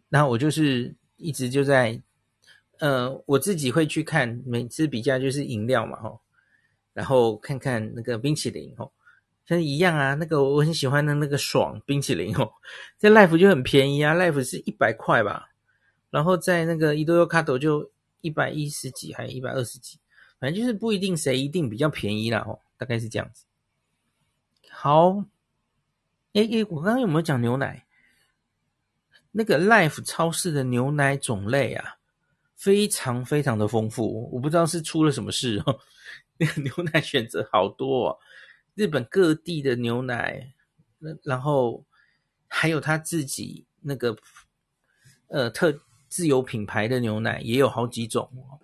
[0.08, 2.00] 然后我就是一直就在，
[2.78, 6.18] 呃，我自己会去看，每次比价就是饮料嘛，吼，
[6.94, 8.90] 然后看看那个冰淇淋，吼，
[9.44, 12.50] 像一样啊，那个我很喜欢的那个爽冰淇淋，哦，
[12.96, 15.50] 在 Life 就很便宜啊，Life 是一百块吧，
[16.12, 19.98] 然后在那个伊多优卡多就一百一十几，还一百二十几，
[20.38, 23.44] 反正就是不一定谁一定比较便宜啦，吼，大概是这样子。
[24.70, 25.24] 好。
[26.34, 27.84] 诶诶，我刚刚有没有讲牛奶？
[29.32, 31.98] 那个 Life 超市的牛奶种类啊，
[32.56, 34.30] 非常非常的丰富。
[34.32, 35.78] 我不知道是出了什么事哦，
[36.38, 38.18] 那个牛奶选择好多哦，
[38.74, 40.54] 日本各地的牛奶，
[41.22, 41.84] 然后
[42.48, 44.16] 还有他自己那个
[45.28, 45.78] 呃特
[46.12, 48.60] 自有品牌的牛奶也有好几种哦。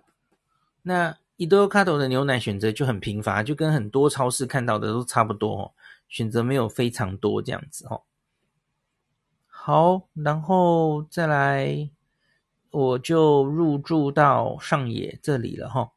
[0.83, 5.71] 那伊多卡多的牛奶选择就很贫乏，就跟很多超市看到的都差不多哦。
[6.09, 7.99] 选择没有非常多这样子哦。
[9.47, 11.89] 好，然后再来，
[12.69, 15.91] 我就入住到上野这里了哈。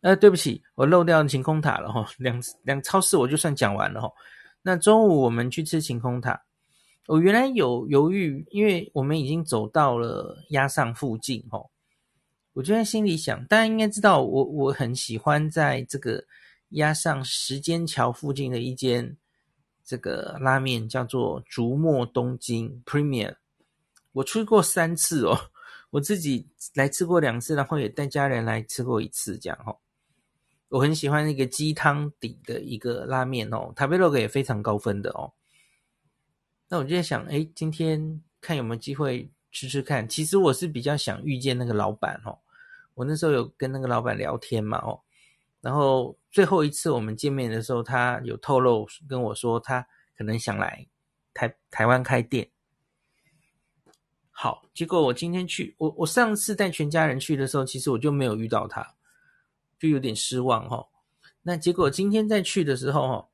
[0.00, 2.04] 呃，对不起，我漏掉晴空塔了哈。
[2.18, 4.10] 两两超市我就算讲完了哈。
[4.62, 6.42] 那中午我们去吃晴空塔，
[7.10, 11.60] 我原来有犹豫，因为我们已经走到了押上附近哈。
[12.52, 16.24] 我就在心里想，大家应该知道我我很喜欢在这个。
[16.74, 19.16] 押上时间桥附近的一间
[19.84, 23.34] 这个拉面叫做竹墨东京 Premier，
[24.12, 25.36] 我去过三次哦，
[25.90, 29.78] 我自己来吃过两次，然后也带家人来吃过一次，这样哦。
[30.68, 35.32] 我很喜欢那个鸡汤底的一个拉面哦，塔贝洛格也非常高分的哦。
[36.72, 40.08] 那我就在想，哎，今天看有没有机会吃吃看。
[40.08, 42.38] 其实我是比较想遇见那个老板哦，
[42.94, 45.00] 我那时候有跟那个老板聊天嘛哦。
[45.60, 49.84] 然后最后一次我们见面的时候，他有透露跟我说，他
[50.16, 50.86] 可能想来
[51.34, 52.48] 台台湾开店。
[54.30, 58.94] 好，结果我今天去，我我上次带全家人去的时候，其实我就没有遇到他，
[59.76, 60.86] 就有点失望哈。
[61.42, 63.28] 那结果今天再去的时候哈，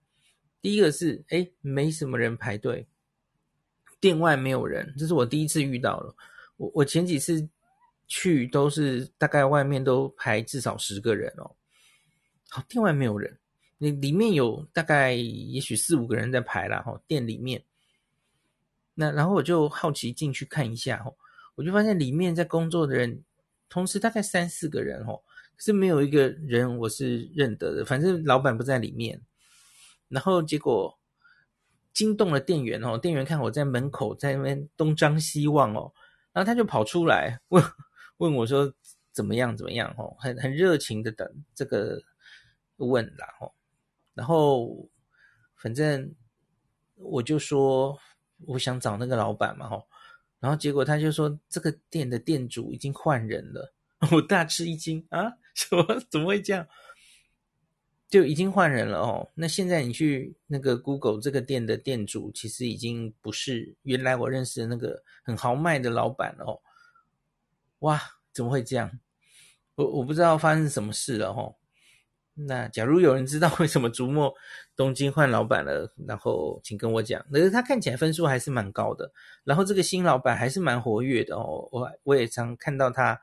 [0.62, 2.88] 第一个是诶没什么人排队，
[4.00, 6.14] 店外没有人，这是我第一次遇到了。
[6.56, 7.46] 我我前几次
[8.06, 11.50] 去都是大概外面都排至少十个人哦。
[12.48, 13.36] 好，店外没有人，
[13.78, 16.80] 那里面有大概也许四五个人在排啦。
[16.82, 17.62] 哈，店里面，
[18.94, 21.12] 那然后我就好奇进去看一下，哈，
[21.56, 23.22] 我就发现里面在工作的人，
[23.68, 25.12] 同时大概三四个人，哈，
[25.56, 29.20] 可是没有一个人我是认得的，反正老板不在里面。
[30.08, 30.95] 然后结果
[31.96, 35.90] 惊动了店员哦，店员看我在门口在那边东张西望哦，
[36.32, 37.64] 然后他就跑出来问
[38.18, 38.70] 问我说
[39.10, 41.98] 怎么样怎么样，哦，很很热情的等这个。
[42.78, 43.54] 问然后，
[44.12, 44.86] 然后
[45.54, 46.14] 反正
[46.96, 47.98] 我就说
[48.44, 49.88] 我想找那个老板嘛吼，
[50.40, 53.72] 然后结果他就说这个店的店主已经换人了，
[54.12, 56.68] 我大吃一惊啊，什么怎么会这样？
[58.16, 59.28] 就已经换人了哦。
[59.34, 66.60] 那现在你去那个 Google 这个店的店主，其实已经不是原来我认识的那个很豪迈的老板了哦。
[67.80, 68.00] 哇，
[68.32, 68.98] 怎么会这样？
[69.74, 71.56] 我我不知道发生什么事了哦。
[72.32, 74.34] 那假如有人知道为什么竹墨
[74.74, 77.22] 东京换老板了，然后请跟我讲。
[77.30, 79.12] 可是他看起来分数还是蛮高的，
[79.44, 81.68] 然后这个新老板还是蛮活跃的哦。
[81.70, 83.20] 我我也常看到他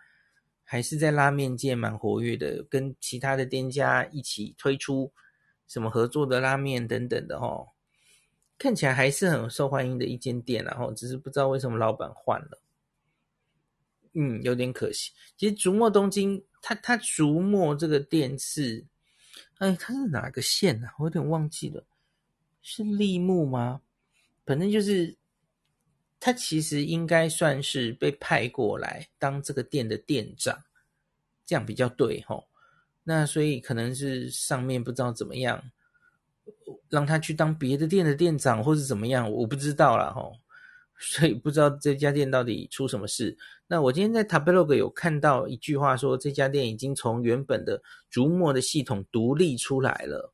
[0.63, 5.11] 还是在拉面界蛮活跃的，跟其他的店家一起推出
[5.67, 7.69] 什么合作的拉面等等的哦。
[8.57, 12.61] 看起来还是很受欢迎的一间店，然后只是不知道为什么老板换了，
[14.13, 15.11] 嗯，有点可惜。
[15.37, 18.85] 其实竹墨东京，他他竹墨这个店是。
[19.59, 20.93] 哎，他是哪个县啊？
[20.99, 21.85] 我有点忘记了，
[22.61, 23.81] 是立木吗？
[24.45, 25.15] 反正就是
[26.25, 30.57] 他其实应该算是被派过来当这个店的店长，
[31.45, 32.47] 这样比较对吼。
[33.03, 35.61] 那所以可能是上面不知道怎么样，
[36.87, 40.37] 让他去当别的店的店长，或是怎么样，我不知道啦吼。
[40.97, 43.37] 所以不知道这家店到底出什么事。
[43.67, 50.31] 那我今天在 Tablog 有看到一句话说，这家店已经从原本的竹墨的系统独立出来了。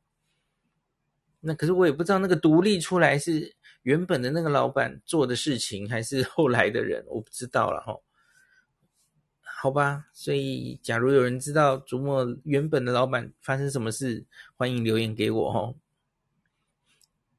[1.40, 7.96] 那可是我也不知道那个独立出来是原本的那个老板做的事情，还是后来的人，我不知道了哈。
[9.42, 14.24] 好吧，所以假如有人知道竹墨原本的老板发生什么事，
[14.56, 15.74] 欢迎留言给我哦。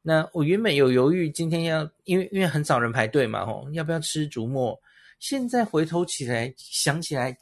[0.04, 4.80] 那我原本有犹豫，今天要因为因为很少人排队嘛，吼，要不要吃竹墨？
[5.20, 7.38] 现在回头起来想起来，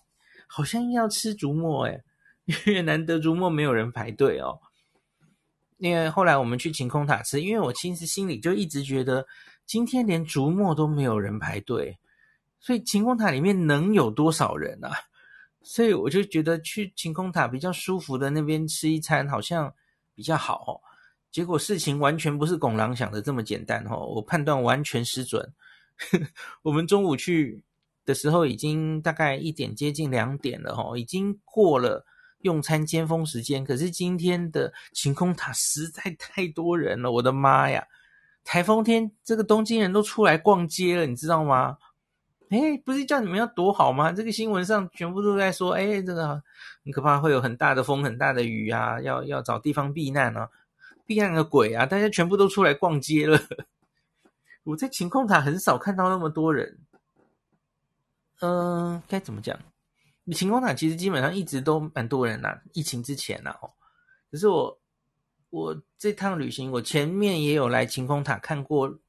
[0.47, 2.03] 好像要吃竹墨诶，
[2.45, 4.59] 因为难得竹墨没有人排队哦。
[5.79, 9.25] 因为后来我们去晴空塔吃，因为我其实心里就一直觉得，
[9.65, 11.97] 今天连竹墨都没有人排队，
[12.59, 14.91] 所以晴空塔里面能有多少人啊？
[15.61, 19.73] 所以我就觉得去晴空塔比较舒服的那边吃一餐好像
[20.13, 20.79] 比较好哦。
[21.31, 25.53] 结果事情完全不是拱狼想的这么简单哈，我判断完全失准。
[26.63, 27.63] 我们中午去
[28.05, 32.05] 的时候已经大概一点接近两点了哈，已经过了
[32.41, 33.63] 用餐尖峰时间。
[33.63, 37.85] 可是今天的晴空塔实在太多人了，我的妈呀！
[38.43, 41.77] 台风天这个东京人都出来逛街了，你知道吗？
[42.49, 44.11] 诶，不是叫你们要躲好吗？
[44.11, 46.41] 这个新闻上全部都在说，诶，这个
[46.83, 50.49] 很可怕，会有很大的风、很大的雨啊，要要找地方避难啊。
[51.05, 51.87] 避难个鬼啊！
[51.87, 53.39] 大家全部都出来逛街了。
[54.63, 56.77] 我在晴空塔很少看到那么多人。
[58.41, 58.51] 嗯、
[58.93, 59.57] 呃，该怎么讲？
[60.33, 63.71] 晴空塔其实基本上一直都蛮多人呐、疫情之前呐、哦，
[64.31, 64.79] 可是我
[65.49, 68.99] 我这趟旅行，我前面也有来晴空塔看过，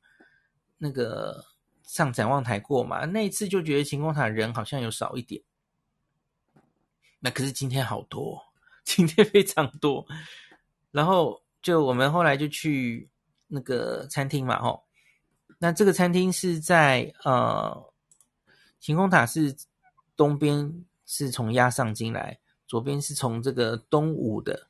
[0.79, 1.45] 那个
[1.83, 3.05] 上展望台过嘛。
[3.05, 5.43] 那一次就觉得晴空塔人好像有少一点。
[7.19, 8.43] 那可是今天好多，
[8.85, 10.07] 今天非常多。
[10.91, 11.43] 然后。
[11.63, 13.07] 就我们后来就去
[13.47, 14.83] 那个餐厅嘛，吼，
[15.59, 17.93] 那这个餐厅是在呃，
[18.79, 19.55] 晴空塔是
[20.17, 24.69] 东边是从压上进来，左边是从这个东武的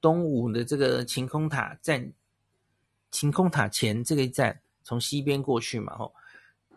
[0.00, 2.14] 东武的这个晴空塔站，
[3.10, 6.14] 晴空塔前这个站从西边过去嘛，吼，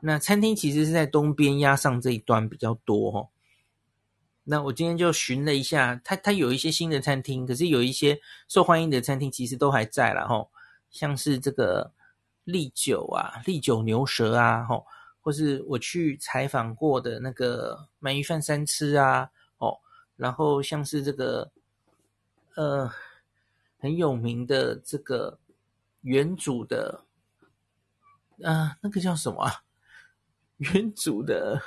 [0.01, 3.29] 那餐厅其实是在东边压上这一端比较多，吼。
[4.43, 10.51] 那我今天就寻了一下，它它有一些新的餐厅，可是有一些受欢迎的餐厅其实都还在啦吼，
[10.91, 11.93] 像是这个
[12.43, 14.85] 利久啊，利久牛舌啊，吼，
[15.29, 19.77] 或是我去采访过的那个鳗鱼饭三吃啊，哦，
[20.15, 21.51] 然后像是这个
[22.55, 22.91] 呃
[23.77, 25.37] 很有名的这个
[26.01, 27.05] 原主的，
[28.43, 29.63] 啊、那个叫什么啊？
[30.57, 31.61] 原主的。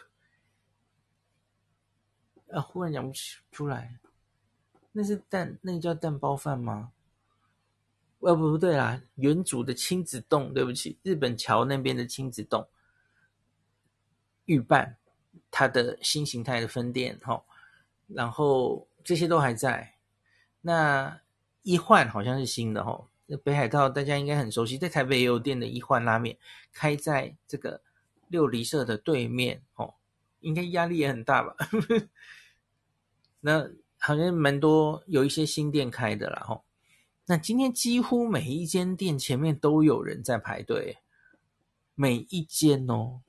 [2.51, 4.01] 啊，忽然讲不起出来，
[4.90, 6.90] 那是蛋，那个叫蛋包饭吗？
[8.18, 12.66] 呃，不不对啦，原主的亲子洞，对不起，日本桥那边的亲子洞，
[14.46, 14.96] 御饭，
[15.50, 17.42] 它的新形态的分店，哈，
[18.09, 19.94] 然后这些都还在。
[20.61, 21.20] 那
[21.62, 26.37] 一换好像是新的，哈，那北海道大家应该很熟悉，在台北也有店的一换拉面，
[26.72, 27.81] 开在这个
[28.28, 29.94] 六里社的对面，哦，
[30.40, 31.57] 应该压力也很大吧。
[33.40, 36.64] 那好像蛮多有一些新店开的啦吼，
[37.26, 40.98] 那今天几乎每一间店前面都有人在排队，
[41.94, 43.20] 每一间哦。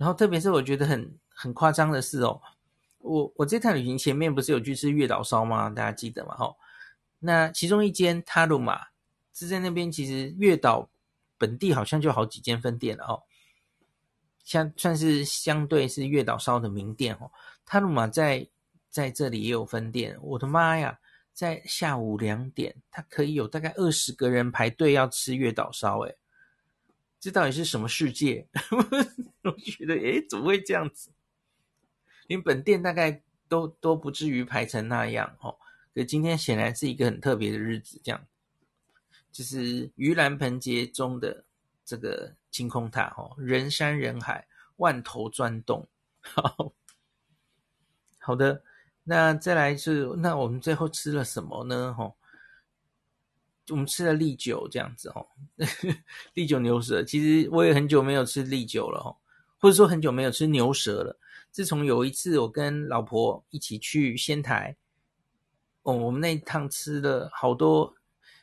[0.00, 2.40] 然后特别是我觉得很很夸张的是哦，
[3.00, 5.68] 我我这趟旅行前面不是有去吃月岛烧吗？
[5.68, 6.34] 大家记得吗？
[6.38, 6.56] 吼，
[7.18, 8.86] 那其中一间塔鲁玛
[9.34, 10.88] 是在那边，其实月岛
[11.36, 13.22] 本地好像就好几间分店了哦，
[14.42, 17.30] 像算是相对是月岛烧的名店哦，
[17.66, 18.48] 塔鲁玛在。
[18.92, 20.98] 在这里也有分店，我的妈呀，
[21.32, 26.16] 在下午两点，它可以有大概二十个人排队要吃月岛烧，诶，
[27.20, 28.48] 这到底是什么世界？
[29.44, 31.10] 我觉得，诶，怎么会这样子？
[32.26, 35.54] 连本店大概都都不至于排成那样哦。
[35.94, 38.26] 可今天显然是一个很特别的日子，这样，
[39.30, 41.44] 就是盂兰盆节中的
[41.84, 45.86] 这个晴空塔，哦，人山人海，万头攒动。
[46.22, 46.72] 好，
[48.18, 48.62] 好的。
[49.02, 51.92] 那再来是，那我们最后吃了什么呢？
[51.94, 52.16] 吼，
[53.68, 55.28] 我们吃了利酒这样子吼，
[56.34, 57.02] 利酒牛舌。
[57.04, 59.16] 其实我也很久没有吃利酒了吼，
[59.58, 61.18] 或者说很久没有吃牛舌了。
[61.50, 64.76] 自从有一次我跟老婆一起去仙台，
[65.82, 67.94] 哦，我们那一趟吃了好多，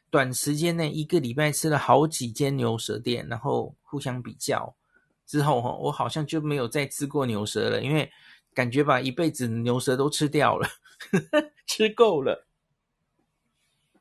[0.10, 4.76] 短时间内一个礼拜吃了好几间牛舌店，然后互相比较
[5.26, 8.12] 之后，哈，我好像就没有再吃过牛舌了，因为。
[8.54, 10.68] 感觉把一辈子牛舌都吃掉了，
[11.68, 12.47] 吃够了。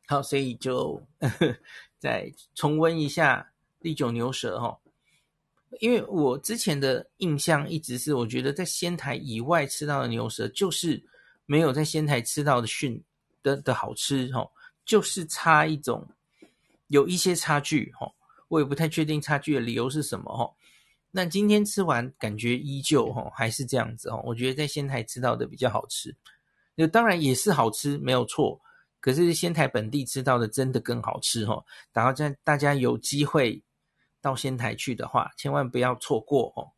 [0.07, 1.57] 好，所以就呵 呵
[1.99, 4.79] 再重温一下利久牛舌哈。
[5.81, 11.03] 因为我之前的印象一直是，我觉得在仙台以外吃到的牛舌，就是
[11.45, 13.03] 没有在仙台吃到的逊
[13.43, 14.49] 的的好吃哦，
[14.85, 16.07] 就是差一种，
[16.87, 18.11] 有一些差距哦，
[18.49, 20.55] 我也不太确定差距的理由是什么哦。
[21.11, 24.23] 那今天吃完感觉依旧哦，还是这样子哦。
[24.25, 26.15] 我觉得在仙台吃到的比较好吃，
[26.75, 28.59] 那当然也是好吃，没有错。
[29.01, 31.65] 可是仙台本地吃到的真的更好吃哦。
[31.93, 33.63] 然后在大家有机会
[34.21, 36.71] 到仙台去的话，千万不要错过哦。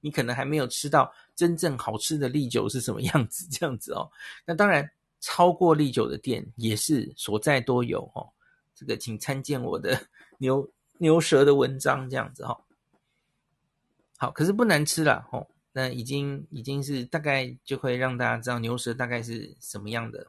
[0.00, 4.10] 你可能还没有吃到真正好吃的利酒是什么样子， 这样子哦。
[4.44, 8.28] 那当然，超过利酒的店也是所在多有哦。
[8.74, 9.98] 这个请参见我的
[10.36, 12.60] 牛牛舌的文章，这样子哦。
[14.18, 20.26] 好，可是不难吃啦，吼、哦，那已经已经是大概就会让大家知道牛舌大概是什么样的。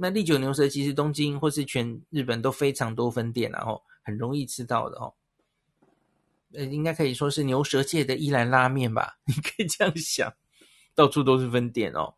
[0.00, 5.12] 那利久牛舌其实东京或是全日本都非常多分店，然后很容易吃到的哦。
[6.54, 10.32] 呃，应该可以说是牛舌界的一兰拉面吧， 你可以这样想，
[10.94, 12.14] 到处都是分店哦。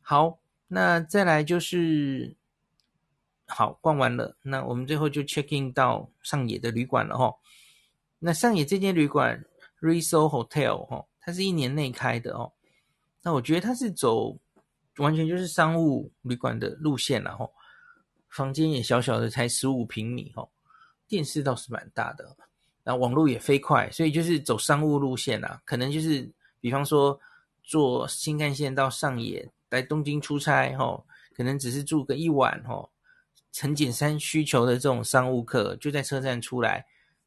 [0.00, 0.38] 好，
[0.68, 2.34] 那再来就是，
[3.46, 7.36] 好，逛完了，那我们最后就 check in 到上野的旅馆了哦。
[8.18, 9.44] 那上野这间旅馆
[9.82, 12.54] Riso Hotel 哈，它是一年内开的哦。
[13.22, 14.38] 那我觉得它是走
[14.98, 17.48] 完全就是商务旅馆的路线了哈。
[18.28, 20.48] 房间也小小的，才十五平米哈。
[21.06, 22.36] 电视倒是蛮大的，
[22.82, 25.62] 那网络也飞快，所以就是走商务路线啦。
[25.64, 26.28] 可能就是
[26.60, 27.20] 比方说
[27.62, 31.04] 坐新干线到上野来东京出差哈，
[31.36, 32.88] 可能只是住个一晚哈，
[33.60, 36.86] 很简单需求的这种商务客就在车站出来。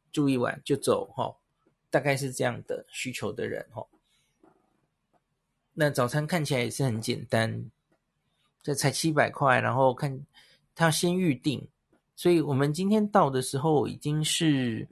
[0.10, 1.36] 住一晚就走哈，
[1.92, 3.86] 大概是这样的需求的人哈。
[5.80, 7.70] 那早餐看起来也是很简单，
[8.64, 10.26] 这才七百块，然后看
[10.74, 11.68] 他先预定，
[12.16, 14.88] 所以我们今天到的时候已经是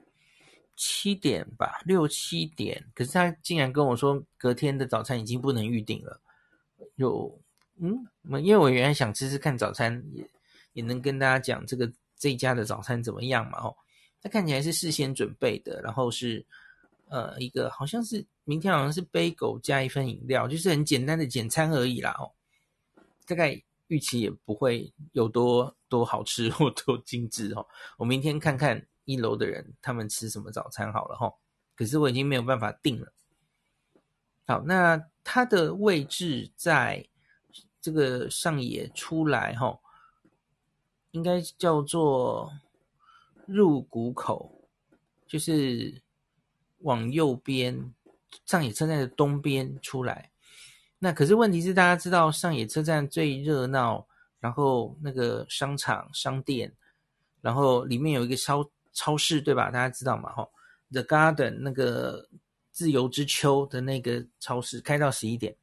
[0.76, 2.84] 七点吧，六七点。
[2.94, 6.20] 可是他竟然跟我说隔天的早餐已经不能预定了，
[6.94, 7.36] 有
[7.78, 8.06] 嗯，
[8.44, 10.24] 因为我原来想吃吃看早餐，也
[10.74, 13.74] 也能跟大家讲这个这家的早餐怎么样嘛哦。
[14.22, 16.46] 它看起来是事先准备的，然后是
[17.08, 22.32] 呃一个好像是明天好像是杯狗加一份饮料，就是很简单的简餐而已啦哦。
[23.26, 27.66] 大概预期也不会有多多好吃或多精致哦。
[27.98, 31.30] 我明天看看一楼的人他们吃什么早餐好了哈。
[31.74, 33.12] 可是我已经没有办法订了。
[34.46, 37.06] 好，那它的位置在
[37.82, 39.78] 这个上野出来哈，
[41.10, 42.50] 应该叫做。
[43.48, 44.68] 入谷口
[45.24, 46.02] 就是
[46.78, 47.94] 往右边，
[48.44, 50.30] 上野车站的东边出来。
[50.98, 54.06] 那可是问题是，大家知道上野车站最热闹，
[54.40, 56.72] 然后那个商场、商店，
[57.40, 59.70] 然后里面有一个超超市，对吧？
[59.70, 60.32] 大家知道嘛？
[60.32, 60.48] 哈
[60.90, 62.26] ，The Garden 那个
[62.72, 65.54] 自由之丘的那个超市开到十一点，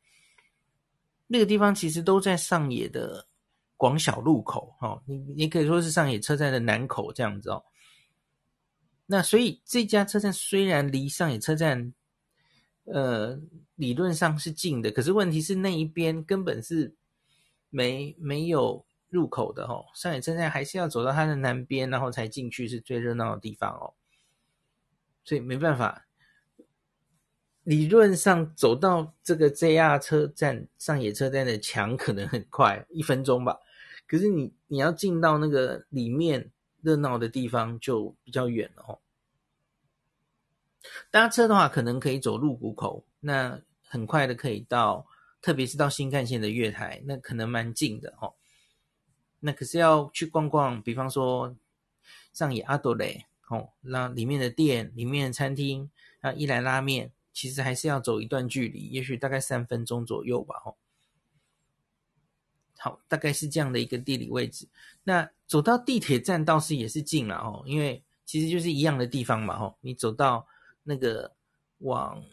[1.27, 3.25] 那个地方其实都在上野的
[3.75, 7.63] 广小路口，哈，你你可以说是上野车站的南口这样子哦。
[9.05, 11.93] 那所以这家车站虽然离上野车站，
[12.85, 13.39] 呃，
[13.75, 16.93] 理论上是近的，可是问题是那一边根本是
[17.69, 19.85] 没没有入口的哦。
[19.93, 23.93] 上野车站还是要走到它的南边，然后才进去是最热闹的地方哦。
[25.23, 26.05] 所以没办法，
[27.63, 33.57] 理论上走到这个 JR 车站上野车站的墙可能很快，一分钟吧。
[34.07, 36.51] 可是你你要进到那个里面。
[36.83, 38.99] 热闹的地方就比较远了哦。
[41.11, 45.05] 搭车的话，可能可以走入谷口，那很快的可以到，
[45.41, 48.33] 特别是到新干线的月台，那可能蛮近的哦。
[49.39, 51.55] 那可是要去逛逛，比方说
[52.33, 60.75] 上野阿多雷哦，那里面的店、里面的餐厅，那一兰拉面，其实还是要走一段距离，也许大概三分钟左右吧哦。
[62.77, 64.67] 好，大概是这样的一个地理位置。
[65.03, 69.75] 那走到地铁站倒是也是近了哦，因为其实就是一样的地方嘛哦。
[69.81, 70.47] 你走到
[70.83, 71.33] 那个
[71.79, 72.23] 往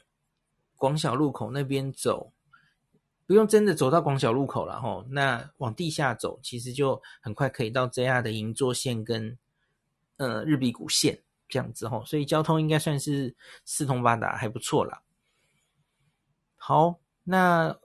[0.77, 2.33] 广小路口那边走，
[3.27, 5.07] 不用真的走到广小路口了哦。
[5.11, 9.39] 那往地下走，其实就很快可以到 JR 的银座线跟
[10.17, 12.03] 呃日比谷线这样子哦。
[12.07, 13.35] 所以交通应该算是
[13.65, 15.03] 四通八达，还不错啦。
[16.57, 17.79] 好，那。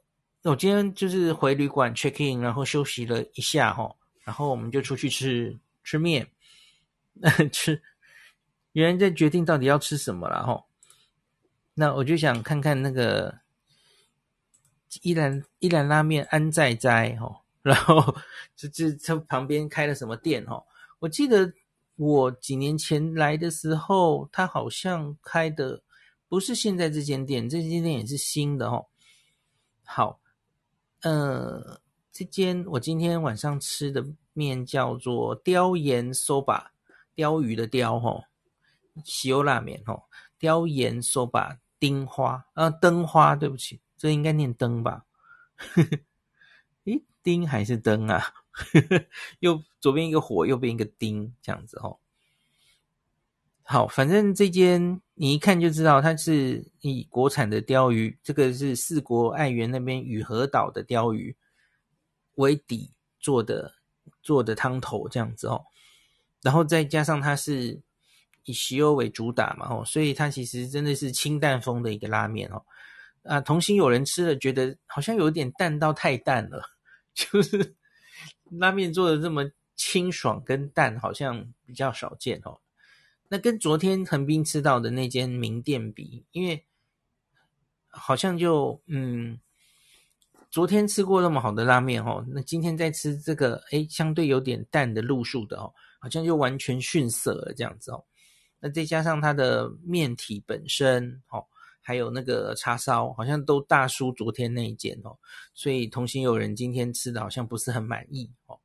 [0.48, 6.30] 我今天就是回旅馆 check in，然后休息了一下哈，然后我们就出去吃吃面，
[7.52, 7.82] 吃，
[8.76, 10.66] 原来在决定到底要吃什么了哈。
[11.76, 13.40] 那我就想看看那个
[15.02, 18.18] 依兰依兰拉面安在哉哈， 然后
[18.54, 20.62] 这这他旁边开了什么店哈。
[21.00, 21.54] 我记得
[21.96, 25.82] 我几年前来的时候，他好像开的
[26.28, 28.88] 不是现在这间店，这间店也是新的哦。
[29.86, 30.20] 好，
[31.02, 31.80] 呃，
[32.12, 36.68] 这间我今天晚上吃的面叫做鯛盐 soba，
[37.16, 38.26] 鯛鱼的鯛吼，
[39.24, 40.04] 塩拉面吼，
[40.40, 45.06] 鯛盐 soba 丁花啊，灯花，对不起，这应该念灯吧？
[46.86, 48.22] 诶，丁还是灯啊？
[49.40, 52.00] 右左边一个火，右边一个丁，这样子吼。
[53.64, 61.36] 好，反正这间你一看就知道，它是以国产的鲷鱼，这个是四国爱媛那边雨荷岛的鲷鱼
[62.36, 63.74] 为底做的
[64.22, 65.66] 做的汤头这样子哦。
[66.44, 67.82] 然后再加上它是
[68.46, 72.64] 以西欧为主打嘛，哦，所以它其实真的是清淡风的一个拉面哦。
[73.24, 76.64] 啊，同行有人吃了觉得好像有点淡到太淡了，
[77.14, 77.76] 就是。
[78.52, 79.44] 拉面做的这么
[79.76, 82.60] 清爽跟淡，好像比较少见哦。
[83.28, 86.64] 那跟昨天横滨吃到的那间名店比，因为
[87.88, 89.40] 好像就嗯，
[90.52, 98.06] 昨天吃过那么好的拉面哦，那今天再吃这个，诶，相对有点淡的路数的哦，好像就完全逊色了这样子哦。
[98.60, 101.46] 那再加上它的面体本身哦。
[101.88, 105.16] 还有那个叉烧，好像都大输昨天那一件哦，
[105.54, 108.60] 所以同行有人今天吃的好像不是很满意哦。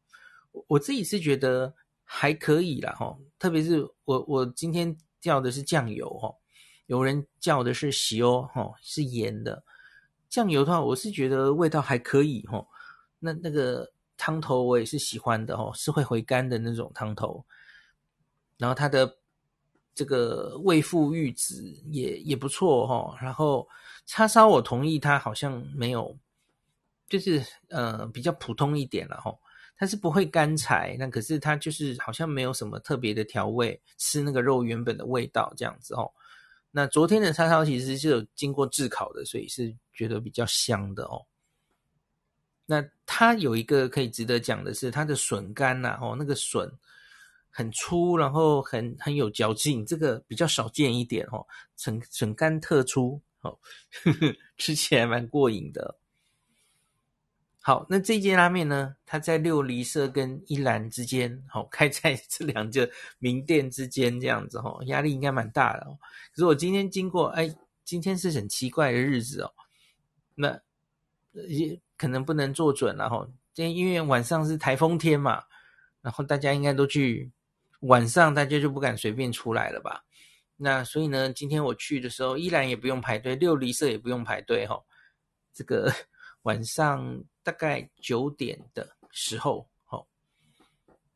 [0.69, 1.71] 我自己是觉得
[2.03, 6.35] 还可以啦哈，特别是我我今天叫的是酱油哦，
[6.87, 9.63] 有人叫的是喜欧哈，是盐的
[10.31, 12.67] 酱油的话，我是觉得味道还可以哈。
[13.19, 13.87] 那那个
[14.17, 17.45] 汤头我也是喜欢的哦，是会回甘的那种汤头，
[18.57, 19.20] 然后它的。
[20.01, 23.69] 这个味付玉子也也不错哈，然后
[24.07, 26.17] 叉烧我同意，它好像没有，
[27.07, 29.31] 就是呃比较普通一点了哈，
[29.77, 36.11] 它是不会干柴，那可是它就是好像没有什么特别的调味，吃那个肉原本的味道这样子哦。
[36.71, 41.27] 那昨天的叉烧其实是有经过炙烤的，所以是觉得比较香的哦。
[42.65, 46.73] 那它有一个可以值得讲的是它的笋干呐哦，那个笋。
[47.51, 51.45] 很粗，然后很很有嚼劲，这个比较少见一点哦。
[51.77, 53.59] 笋笋干特粗，哦，
[54.05, 55.99] 呵呵，吃起来蛮过瘾的。
[57.63, 62.89] 好，那这间拉面呢，它在六离舍跟一兰之间，好，开在 这两个
[63.19, 65.99] 名店之间这样子哦，压力应该蛮大的哦。
[66.33, 69.53] 可是我今天经过，哎，今天是很奇怪的日子哦，
[70.37, 70.61] 那
[71.33, 73.29] 也可能不能做准了哈。
[73.53, 75.43] 今天因为晚上是台风天嘛，
[76.01, 77.33] 然后大家应该都去。
[77.81, 80.05] 晚上大家就不敢随便出来了吧？
[80.57, 84.85] 那所以呢，今天我去的时候，依然也不用排队，六离舍也不用排队哈、哦。
[85.55, 85.91] 这个
[86.43, 90.07] 晚上大概九点的时候，哦，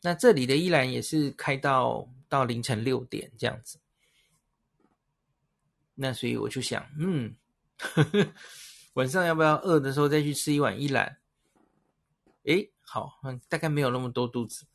[0.00, 3.78] 那这里的依然也是开到到凌晨六点这样子。
[5.94, 7.36] 那所以我就想，嗯，
[7.76, 8.32] 呵呵，
[8.94, 11.18] 晚上要不要饿的时候再去吃一碗依然？
[12.44, 14.66] 诶，好，大概没有那么多肚子。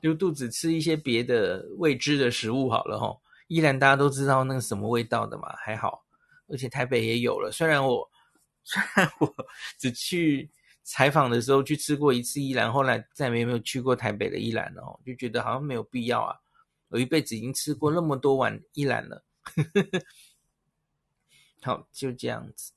[0.00, 6.04] 留肚子吃一些别的未知的食物好了齁，依然大家都知道那个什么味道的嘛，还好，
[6.48, 7.50] 而且台北也有了。
[7.52, 8.08] 虽然我
[8.64, 9.32] 虽然我
[9.78, 10.50] 只去
[10.82, 16.36] 采访的时候去吃过一次依兰，后来再也没有去过台北的依兰了，就觉得好像没有必要啊。
[16.88, 19.24] 我一辈子已经吃过那么多碗依兰了，
[21.62, 22.72] 好，就这样子。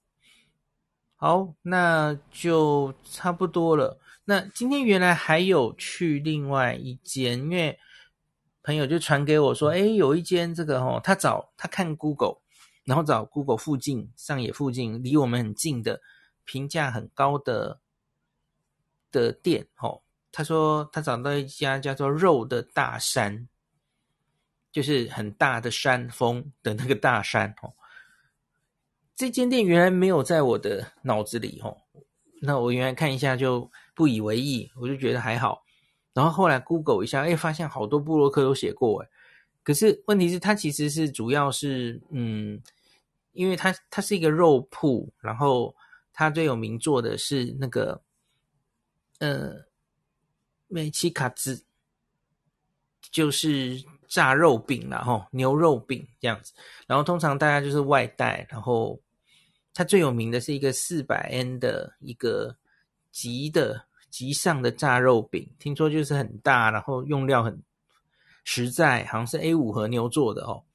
[1.17, 3.99] 好，那就差不多了。
[4.27, 7.77] 那今天原来还有去另外一间，因为
[8.63, 12.39] 朋友就传给我说，哎，有一间这个哦，他找他看 Google，
[12.85, 16.01] 然后找 Google 附近上野附近离我们很近的
[16.43, 17.79] 评价很高的
[19.11, 20.01] 的店哦。
[20.31, 23.47] 他说他找到一家叫做肉的大山，
[24.71, 27.75] 就是很大的山峰的那个大山哦。
[29.15, 31.77] 这间店原来没有在我的脑子里哦，
[32.41, 33.71] 那我原来看一下就。
[33.95, 35.63] 不以为意，我就觉得还好。
[36.13, 39.09] 然后后来 Google 一下，哎，发现好多部落客都写过，哎。
[39.63, 42.61] 可是问题是，它其实是主要是，嗯，
[43.31, 45.75] 因为它它是一个肉铺，然后
[46.13, 48.01] 它最有名做的是那个，
[49.19, 49.65] 呃，
[50.67, 51.65] 美奇卡兹，
[53.11, 56.53] 就是炸肉饼啦，吼，牛肉饼这样子。
[56.85, 59.01] 然后通常大家就是外带，然后
[59.73, 62.55] 它最有名的是一个四百 N 的一个。
[63.15, 67.63] 极的极上的炸肉饼，听说就是很大，然后用料很
[68.43, 70.65] 实在，好像是 A 五和牛做的哦。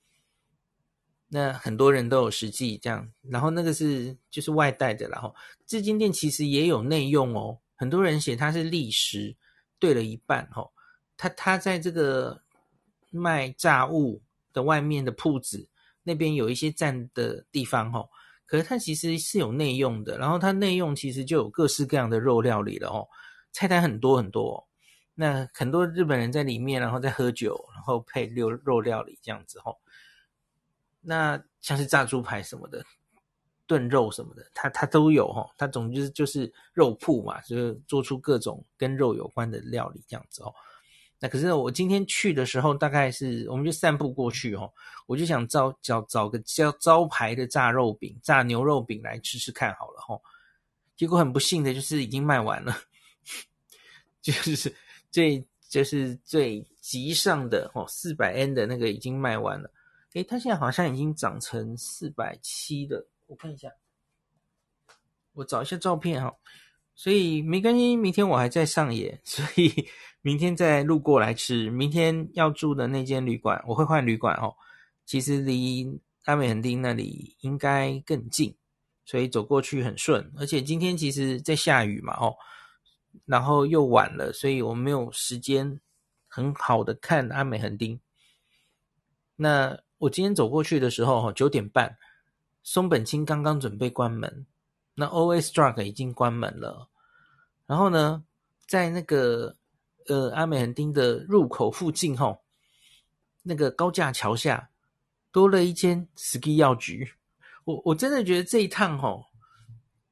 [1.29, 5.35] 那很多人都有实际这样，然后那个是就是外带的，然后
[5.67, 7.59] 这间店其实也有内用哦。
[7.77, 9.37] 很多人写它是历食，
[9.79, 10.71] 对了一半哦。
[11.19, 12.41] 他他在这个
[13.11, 14.23] 卖炸物
[14.55, 15.69] 的外面的铺子
[16.03, 18.09] 那边有一些站的地方哦，
[18.51, 23.07] 可是它其实是有内用的，然后它内用其实就有各式各样的肉料理了哦，
[23.53, 24.67] 菜单很多很多。
[25.15, 29.77] 那很多日本人在里面，然后在喝酒，然后配肉肉料理这样子哦。
[31.01, 32.85] 那像是炸猪排什么的。
[33.67, 40.53] 炖肉什么的，它它都有哦，它总之就是肉铺嘛，就是做出各种跟肉有关的料理这样子哦。
[41.23, 44.73] 那可是我今天去的时候，大概是我们就散步过去哦，
[45.07, 50.19] 我就想找找找个叫招牌的炸肉饼、炸牛肉饼来吃吃看好了哈。
[50.97, 52.75] 结果很不幸的就是已经卖完了，
[54.23, 54.75] 就是
[55.11, 59.71] 最就是最极上的哦，四百 N 的那个已经卖完了。
[60.15, 63.07] 诶，它现在好像已经涨成四百七了。
[63.27, 63.71] 我看一下，
[65.35, 66.35] 我找一下照片哈，
[67.03, 69.89] 所以没关系，明天我还在上野，所以
[70.21, 71.71] 明天再路过来吃。
[71.71, 74.55] 明天要住的那间旅馆，我会换旅馆哦。
[75.07, 78.55] 其实离阿美横丁那里应该更近，
[79.07, 80.31] 所以走过去很顺。
[80.37, 82.37] 而且今天其实在下雨嘛哦，
[83.25, 85.81] 然后又晚了，所以我没有时间
[86.29, 87.99] 很好的看阿美横丁。
[89.37, 91.97] 那我今天走过去的时候，九点半。
[92.63, 94.45] 松本清刚刚准备关门，
[94.97, 96.90] 那 OS Drug 已经关门了。
[97.71, 98.25] 然后呢，
[98.67, 99.55] 在那个
[100.09, 102.43] 呃阿美横丁的入口附近，吼，
[103.45, 104.71] 那个高架桥下
[105.31, 107.13] 多了一间 ski 药局。
[107.63, 109.25] 我我真的觉得这一趟，吼，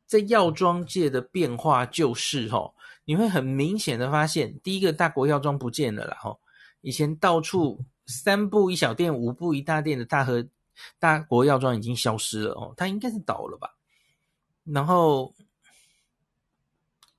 [0.07, 6.39] 在药妆界的变化就是，吼，你会很明显的发现，第一个大国药妆不见了啦，吼，
[6.83, 10.47] 以前到处三步一小店，五步一大店的大和。
[11.01, 13.75] 大国药妆已经消失了哦，它应该是倒了吧。
[14.63, 15.35] 然后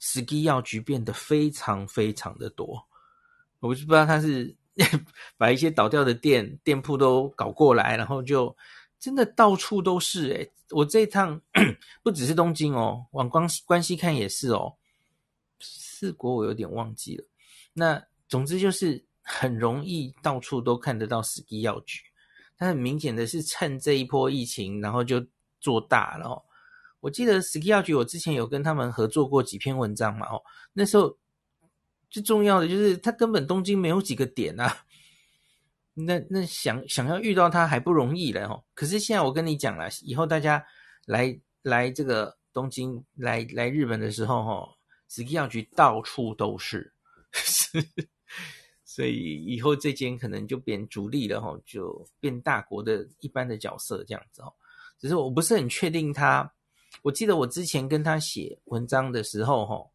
[0.02, 2.84] ，ski 药局变得非常非常的多，
[3.60, 4.56] 我就不知道他是
[5.38, 8.56] 把一些倒掉的店店铺都搞过来，然后就
[9.00, 10.52] 真的到处都是诶。
[10.72, 11.41] 我这一趟
[12.04, 14.76] 不只是东京哦，往关关西看也是哦。
[15.60, 17.26] 四国我有点忘记了。
[17.74, 22.00] 那总之就是很容易到处都看得到 ski 药局。
[22.58, 25.26] 它很明显的是趁这一波疫情，然后就
[25.60, 26.43] 做大了哦。
[27.00, 30.41] 我记得 ski 药局，我之前有跟他们合作过几篇文章嘛哦。
[30.74, 31.18] 那时候
[32.10, 34.86] 最重要的就是他根本东京没有几个点啊，
[35.93, 38.64] 那那想想要遇到他还不容易了哦。
[38.74, 40.64] 可是现在我跟你讲了，以后大家
[41.06, 44.70] 来来这个东京来来日本的时候哦
[45.10, 46.93] ，ski 药局到处都是。
[48.84, 54.52] 所以以后这间可能就变主力了哈，就变大国的一般的角色这样子哦。
[54.97, 56.52] 只是我不是很确定他，
[57.02, 59.90] 我记得我之前跟他写文章的时候哈，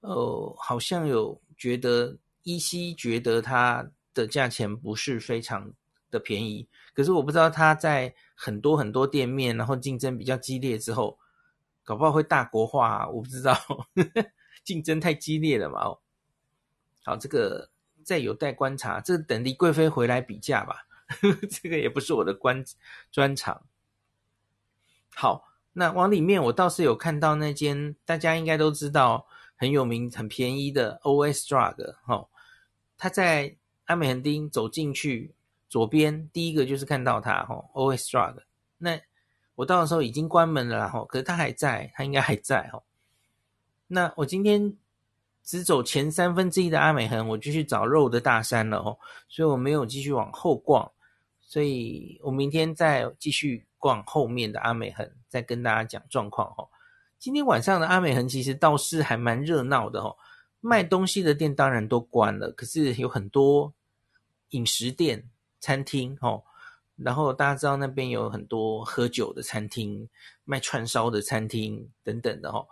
[0.00, 5.70] 呃，好像有觉得依稀觉得他的价钱不是非常
[6.10, 6.66] 的便宜。
[6.94, 11.18] 可是我不知道他在很多很多店面，然后竞争比较激烈之后，
[11.84, 13.56] 搞不好会大国化，我不知道，
[14.64, 15.98] 竞争太激烈了嘛哦。
[17.04, 17.70] 好，这个。
[18.04, 20.84] 再有待观察，这等李贵妃回来比价吧。
[21.48, 22.64] 这个也不是我的关
[23.12, 23.64] 专长。
[25.14, 32.26] 好，那往里面我倒是有看到那间大家应该都知道很有名、很便宜的 OS Drug 哈。
[32.96, 33.56] 他在
[33.86, 35.34] 阿美横丁走进去，
[35.68, 38.36] 左边第一个就是看到他哈 OS Drug。
[38.78, 39.00] 那
[39.54, 42.82] 我到的时候已经关门了哈，可是他还在，他应该还在哈。
[43.86, 44.76] 那我今天。
[45.44, 48.96] 只走前三分之一的阿美横，我就去找肉的大山了哦，
[49.28, 50.88] 所以我没有继续往后逛，
[51.40, 56.68] 所以我明天再继续逛后面的阿美横，再跟大家讲状况哦。
[57.18, 60.16] 今天晚上的阿美横其实倒是还蛮热闹的哦，
[60.60, 63.74] 卖东西的店当然都关了，可是有很多
[64.50, 65.28] 饮食店、
[65.58, 66.44] 餐厅哦，
[66.94, 70.08] 然后大家知道那边有很多喝酒的餐厅、
[70.44, 72.68] 卖串烧的餐厅等等的哦，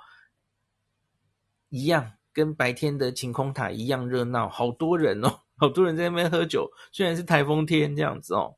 [1.70, 2.12] 一样。
[2.32, 6.70] 跟白天的晴空塔一样热闹，好多人哦， 好多人在那边喝酒。
[6.92, 8.54] 虽然是台风天这样子哦，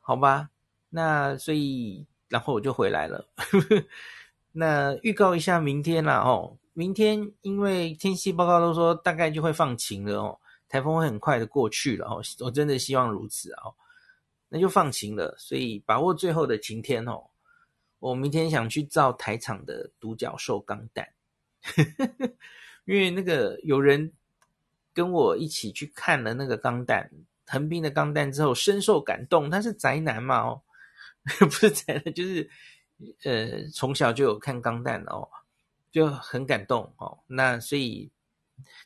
[0.00, 0.48] 好吧，
[0.90, 3.28] 那所以然后我就回来了。
[4.52, 13.74] 那预告一下明天啦哦，明天因为天气报告都说大概就会放晴了哦，台风会很快的过去了哦，我真的希望如此哦，
[14.48, 17.24] 那就放晴了，所以把握最后的晴天哦。
[17.98, 21.08] 我明天想去造台场的独角兽钢弹。
[22.84, 24.12] 因为那个有人
[24.94, 27.10] 跟我一起去看了那个钢弹
[27.46, 29.50] 横滨的钢弹之后，深受感动。
[29.50, 30.40] 他是宅男嘛？
[30.40, 30.62] 哦，
[31.40, 32.48] 不是宅男，就是
[33.24, 35.28] 呃，从小就有看钢弹哦，
[35.90, 37.18] 就很感动哦。
[37.26, 38.08] 那所以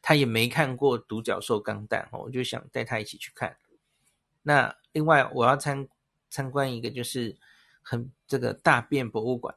[0.00, 3.56] 他也没看过《独角兽钢弹》哦，我就想带他一起去看。
[4.42, 5.86] 那另外我要参
[6.30, 7.36] 参观一个就是
[7.82, 9.54] 很这个大便博物馆，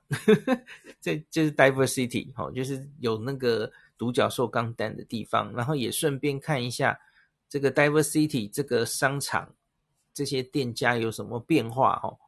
[0.99, 6.99] 这就是 Diversity 哦，就是有那个独角兽钢弹的地方，然后也顺便看一下
[7.47, 9.55] 这个 Diversity 这个商场
[10.13, 12.19] 这些店家有什么变化哦。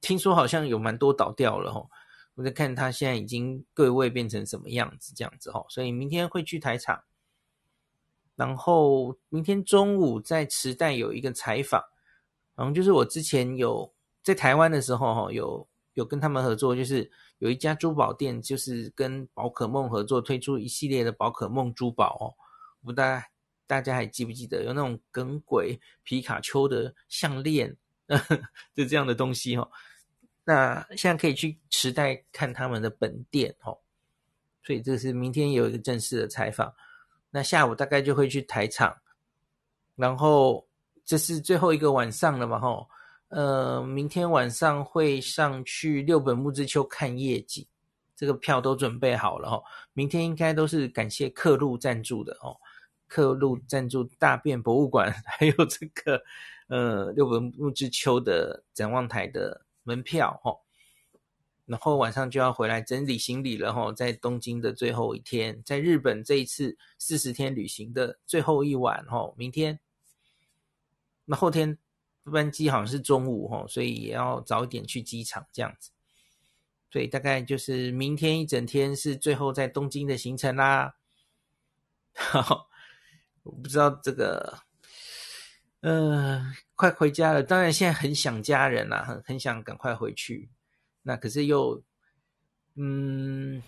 [0.00, 1.88] 听说好像有蛮多倒掉了哦。
[2.36, 7.02] 我在看他现在已经各位变成什么样子，这样子哦，所以明天会去台场，
[8.34, 11.84] 然后明天中午在池袋有一个采访，
[12.54, 13.92] 然后就是我之前有
[14.22, 22.32] 在台湾的时候哈，有有跟他们合作，就是有一家珠宝店，就是跟宝可梦合作推出一系列的宝可梦珠宝哦，
[22.82, 23.20] 不知道
[23.66, 27.76] 大家还记不记得有那种耿鬼皮卡丘的项链，
[28.74, 29.70] 就这样的东西哦。
[30.42, 33.78] 那现在可以去池袋看他们的本店哦，
[34.64, 36.74] 所以这是明天有一个正式的采访。
[37.30, 38.96] 那下午大概就会去台场，
[39.94, 40.66] 然后
[41.04, 42.88] 这是最后一个晚上了嘛吼，
[43.28, 47.64] 呃，明天晚上会上去六本木之丘看夜景，
[48.16, 49.62] 这个票都准备好了吼，
[49.92, 52.56] 明天应该都是感谢客路赞助的哦，
[53.06, 56.20] 客路赞助大便博物馆， 还有这个
[56.66, 59.60] 呃六本木之丘的展望台的。
[59.82, 60.60] 门票哦，
[61.66, 69.80] 然后晚上就要回来整理行李了哈，在东京的最后一天，在日本这一次四十天旅行的最后一晚哈，明天，
[71.24, 71.78] 那后天
[72.24, 75.90] 班机好像是中午哈，所以也要早一点去机场这样子，
[76.90, 80.96] 所以大概就是明天一整天是最后在东京的行程啦。
[82.14, 82.68] 好，
[83.44, 84.60] 我不知道这个。
[85.82, 87.42] 嗯、快回家了。
[87.42, 90.48] 当然，现在很想家人啦，很很想赶快回去。
[91.02, 91.82] 那可是又，
[92.74, 93.62] 嗯，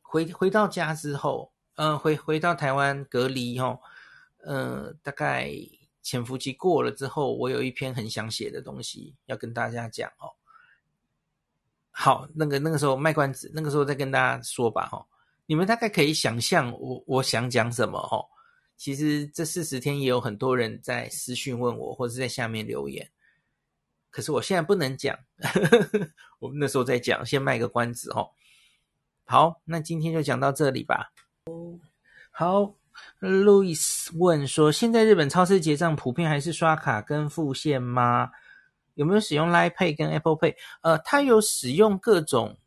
[0.00, 3.78] 回回到家之后，嗯、呃，回回到台湾隔离哦，
[4.46, 5.50] 嗯、大概
[6.02, 10.32] 潜伏期过了之后，我有一篇很想写的东西要跟大家讲哦。
[11.90, 15.06] 好，那个那个时候卖关子，那个时候再跟大家说吧吼。
[15.44, 18.24] 你们大概可以想象我我想讲什么哦。
[18.78, 23.10] 其实这四十天也有很多人在私讯问我，或者在下面留言。
[24.08, 25.18] 可是我现在不能讲，
[26.38, 28.30] 我们那时候再讲，先卖个关子哦。
[29.24, 31.12] 好，那今天就讲到这里吧。
[32.30, 32.76] 好，
[33.18, 38.30] 路易斯问说：现在日本超市结账普遍还是刷卡跟付现吗？
[38.94, 40.54] 有没有使用 Line Pay 跟 Apple Pay？
[40.82, 42.58] 呃，它有使用各种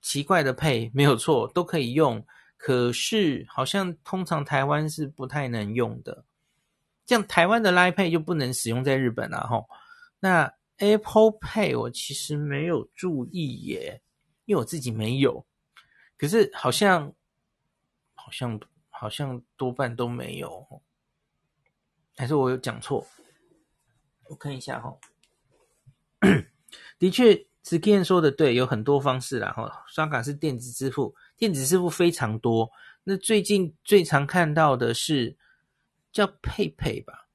[0.00, 2.26] 奇怪的 Pay，没有错，都可以用。
[2.56, 6.24] 可是好像通常台湾是不太能用的，
[7.06, 9.68] 像台湾的 Line Pay 就不能使用在日本了吼。
[10.20, 14.00] 那 Apple Pay 我其实没有注意耶，
[14.46, 15.44] 因为我自己没有。
[16.16, 17.12] 可是好像
[18.14, 20.82] 好像好像多半都没有，
[22.16, 23.06] 还是我有讲错？
[24.30, 24.96] 我看一下哈。
[26.98, 29.84] 的确，Skian 说的对，有很多方式啦哈。
[29.86, 31.14] 刷卡是电子支付。
[31.36, 32.70] 电子支付非常多，
[33.02, 35.36] 那最近最常看到的是
[36.12, 37.26] 叫 PayPay 吧，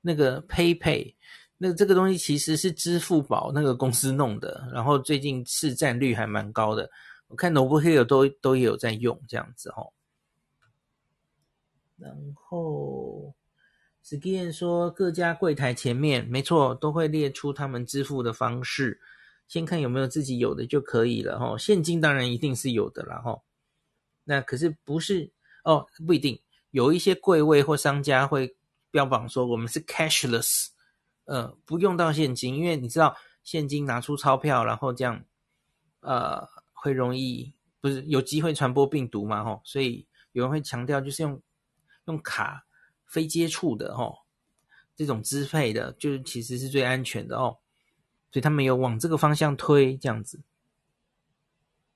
[0.00, 1.14] 那个 PayPay，
[1.58, 6.90] 那这个东西其实是支付宝那个公司弄的，然后最近市占率还蛮高的，
[7.28, 9.92] 我看 Nobuhiro 都都有在用这样子哦。
[11.96, 13.34] 然后
[14.04, 19.00] Skin 说各家柜台前面没错都会列出他们支付的方式。
[19.46, 23.42] 先看有没有自己有的就可以了哈，现金当然一定是有的了哈。
[24.24, 25.30] 那可是不是
[25.64, 26.40] 哦，不一定，
[26.70, 28.56] 有一些柜位或商家会
[28.90, 30.68] 标榜说我们是 cashless，
[31.24, 35.24] 呃，不用到现金，因为你知道现金拿出钞票，然后这样
[36.00, 41.40] 呃会容易不是有机会传播病毒嘛哈，所以有人会强调就是用
[42.06, 42.66] 用卡
[43.04, 44.12] 非接触的哈，
[44.96, 47.58] 这种支配的，就是其实是最安全的哦。
[48.34, 50.40] 所以他们有往这个方向推，这样子。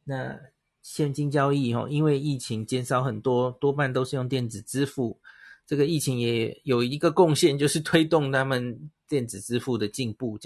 [0.04, 0.38] 那
[0.82, 5.18] 现金交易哦，因为疫情减少很多，多半都是用电子支付。
[5.66, 10.36] 这个疫情也有一个贡献，就是推动他们电子支付的进步。